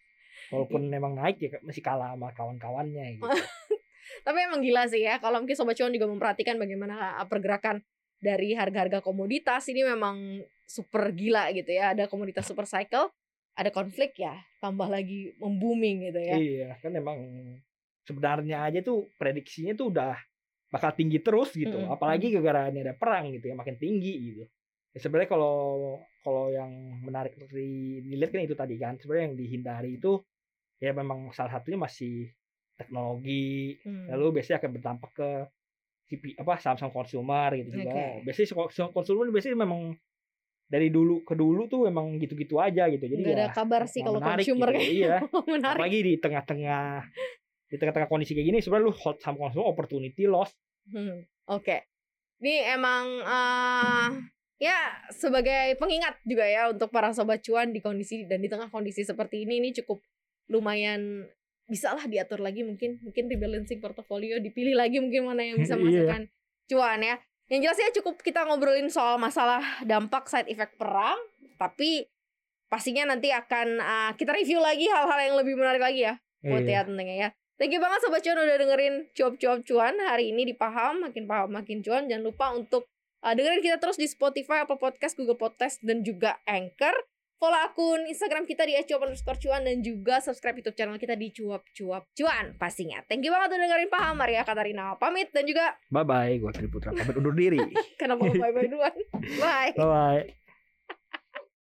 Walaupun 0.52 0.84
memang 0.92 1.16
naik 1.16 1.40
ya 1.40 1.48
masih 1.64 1.80
kalah 1.80 2.12
sama 2.12 2.28
kawan-kawannya 2.36 3.16
gitu. 3.16 3.24
Tapi 4.26 4.38
emang 4.44 4.60
gila 4.60 4.84
sih 4.84 5.00
ya. 5.00 5.16
Kalau 5.16 5.40
mungkin 5.40 5.56
Sobat 5.56 5.80
Cuan 5.80 5.96
juga 5.96 6.04
memperhatikan 6.12 6.60
bagaimana 6.60 7.16
uh, 7.16 7.26
pergerakan 7.26 7.80
dari 8.20 8.52
harga-harga 8.52 9.00
komoditas 9.00 9.64
ini 9.72 9.80
memang 9.80 10.44
super 10.68 11.08
gila 11.16 11.48
gitu 11.56 11.72
ya. 11.72 11.96
Ada 11.96 12.04
komoditas 12.04 12.44
super 12.44 12.68
cycle, 12.68 13.08
ada 13.56 13.70
konflik 13.72 14.12
ya, 14.20 14.36
tambah 14.60 14.92
lagi 14.92 15.32
membuming 15.40 16.12
gitu 16.12 16.20
ya. 16.20 16.36
Iya, 16.36 16.70
kan 16.84 16.92
emang 16.92 17.18
sebenarnya 18.04 18.68
aja 18.68 18.80
tuh 18.84 19.08
prediksinya 19.16 19.72
tuh 19.72 19.94
udah 19.94 20.18
bakal 20.70 20.94
tinggi 20.94 21.18
terus 21.20 21.50
gitu. 21.52 21.76
Mm-mm. 21.76 21.92
Apalagi 21.92 22.30
gara-gara 22.30 22.70
ini 22.70 22.86
ada 22.86 22.94
perang 22.94 23.34
gitu 23.34 23.50
ya 23.50 23.54
makin 23.58 23.76
tinggi 23.76 24.14
gitu. 24.32 24.44
Ya, 24.90 24.98
sebenarnya 25.02 25.30
kalau 25.30 25.56
kalau 26.22 26.50
yang 26.50 26.70
menarik 27.02 27.34
untuk 27.38 27.50
di- 27.50 28.02
dilihat 28.06 28.30
kan 28.30 28.42
itu 28.46 28.54
tadi 28.54 28.74
kan. 28.78 28.94
Sebenarnya 28.98 29.34
yang 29.34 29.36
dihindari 29.38 29.90
itu 29.98 30.22
ya 30.78 30.94
memang 30.94 31.34
salah 31.34 31.58
satunya 31.58 31.78
masih 31.78 32.30
teknologi. 32.78 33.76
Hmm. 33.82 34.08
Lalu 34.14 34.40
biasanya 34.40 34.62
akan 34.62 34.70
berdampak 34.72 35.10
ke 35.12 35.30
CP, 36.10 36.24
apa 36.42 36.58
saham-saham 36.58 36.90
konsumer 36.90 37.50
gitu 37.60 37.70
juga. 37.70 37.90
Oke. 37.92 38.26
Biasanya 38.26 38.48
saham 38.70 38.90
konsumer 38.90 39.30
biasanya 39.30 39.58
memang 39.62 39.94
dari 40.70 40.86
dulu 40.86 41.26
ke 41.26 41.34
dulu 41.34 41.66
tuh 41.66 41.90
memang 41.90 42.14
gitu-gitu 42.22 42.62
aja 42.62 42.86
gitu. 42.90 43.02
Jadi 43.02 43.22
ada 43.26 43.50
ya 43.50 43.54
kabar 43.54 43.90
sih 43.90 44.06
kalau 44.06 44.22
menarik 44.22 44.46
consumer 44.46 44.70
gitu. 44.70 44.78
kayak 44.78 44.90
Iya. 44.90 45.16
menarik. 45.54 45.78
Apalagi 45.78 45.98
di 46.02 46.14
tengah-tengah 46.18 46.82
di 47.70 47.78
tengah-tengah 47.78 48.10
kondisi 48.10 48.34
kayak 48.34 48.46
gini 48.46 48.58
sebenarnya 48.58 48.90
lu 48.90 48.94
hold 48.94 49.16
saham 49.18 49.38
konsumer 49.38 49.64
opportunity 49.64 50.26
loss. 50.26 50.50
Hmm, 50.90 51.22
Oke. 51.46 51.86
Ini 52.42 52.74
emang 52.74 53.04
eh, 53.20 54.08
ya 54.58 54.78
sebagai 55.08 55.78
pengingat 55.78 56.18
juga 56.24 56.44
ya 56.44 56.66
untuk 56.68 56.90
para 56.90 57.14
sobat 57.14 57.40
cuan 57.40 57.70
di 57.70 57.78
kondisi 57.78 58.26
dan 58.26 58.40
di 58.40 58.48
tengah 58.48 58.68
kondisi 58.68 59.04
seperti 59.04 59.44
ini 59.44 59.60
ini 59.60 59.70
cukup 59.72 60.02
lumayan 60.48 61.30
bisa 61.64 61.94
lah 61.94 62.02
diatur 62.04 62.42
lagi 62.42 62.66
mungkin 62.66 62.98
mungkin 63.00 63.30
rebalancing 63.30 63.78
portofolio 63.78 64.42
dipilih 64.42 64.74
lagi 64.74 64.98
mungkin 64.98 65.30
mana 65.30 65.46
yang 65.46 65.62
bisa 65.62 65.74
Iya. 65.78 65.80
menghasilkan 65.80 66.22
cuan 66.66 67.00
ya. 67.00 67.16
Yang 67.46 67.60
jelas 67.66 67.78
ya 67.78 67.90
cukup 68.02 68.14
kita 68.18 68.46
ngobrolin 68.46 68.90
soal 68.90 69.18
masalah 69.18 69.62
dampak 69.82 70.26
side 70.26 70.50
effect 70.50 70.74
perang 70.74 71.18
tapi 71.54 72.08
pastinya 72.66 73.04
nanti 73.06 73.30
akan 73.30 73.78
eh, 73.78 74.10
kita 74.16 74.32
review 74.32 74.58
lagi 74.58 74.88
hal-hal 74.88 75.18
yang 75.20 75.36
lebih 75.38 75.54
menarik 75.54 75.82
lagi 75.82 76.02
ya 76.02 76.14
buat 76.40 76.64
Iya. 76.64 76.72
ya 76.72 76.86
tentunya 76.88 77.14
ya. 77.16 77.28
Thank 77.60 77.76
you 77.76 77.82
banget 77.84 78.00
Sobat 78.00 78.24
Cuan 78.24 78.40
udah 78.40 78.56
dengerin 78.56 78.94
cuap-cuap 79.12 79.60
cuan 79.68 79.92
hari 80.08 80.32
ini 80.32 80.48
di 80.48 80.56
Paham, 80.56 81.04
makin 81.04 81.28
paham 81.28 81.52
makin 81.52 81.84
cuan. 81.84 82.08
Jangan 82.08 82.24
lupa 82.24 82.56
untuk 82.56 82.88
uh, 83.20 83.36
dengerin 83.36 83.60
kita 83.60 83.76
terus 83.76 84.00
di 84.00 84.08
Spotify, 84.08 84.64
Apple 84.64 84.80
Podcast, 84.80 85.12
Google 85.20 85.36
Podcast, 85.36 85.76
dan 85.84 86.00
juga 86.00 86.40
Anchor. 86.48 86.96
Follow 87.36 87.60
akun 87.60 88.08
Instagram 88.08 88.48
kita 88.48 88.64
di 88.64 88.80
@cuap 88.80 89.04
underscore 89.04 89.36
cuan 89.36 89.64
dan 89.68 89.84
juga 89.84 90.24
subscribe 90.24 90.60
YouTube 90.60 90.76
channel 90.76 90.96
kita 90.96 91.20
di 91.20 91.28
cuap-cuap 91.36 92.08
cuan 92.16 92.56
pastinya. 92.56 93.04
Thank 93.04 93.28
you 93.28 93.32
banget 93.32 93.52
udah 93.52 93.60
dengerin 93.68 93.90
Paham. 93.92 94.14
Maria 94.16 94.40
Katarina 94.40 94.96
pamit 94.96 95.28
dan 95.28 95.44
juga 95.44 95.76
Bye 95.92 96.08
bye, 96.08 96.32
gua 96.40 96.56
Tri 96.56 96.64
Putra 96.64 96.96
pamit 96.96 97.12
undur 97.12 97.36
diri. 97.36 97.60
kenapa 98.00 98.24
duluan. 98.24 98.96
Bye. 99.44 99.76
Bye 99.76 99.84
bye. 99.84 100.39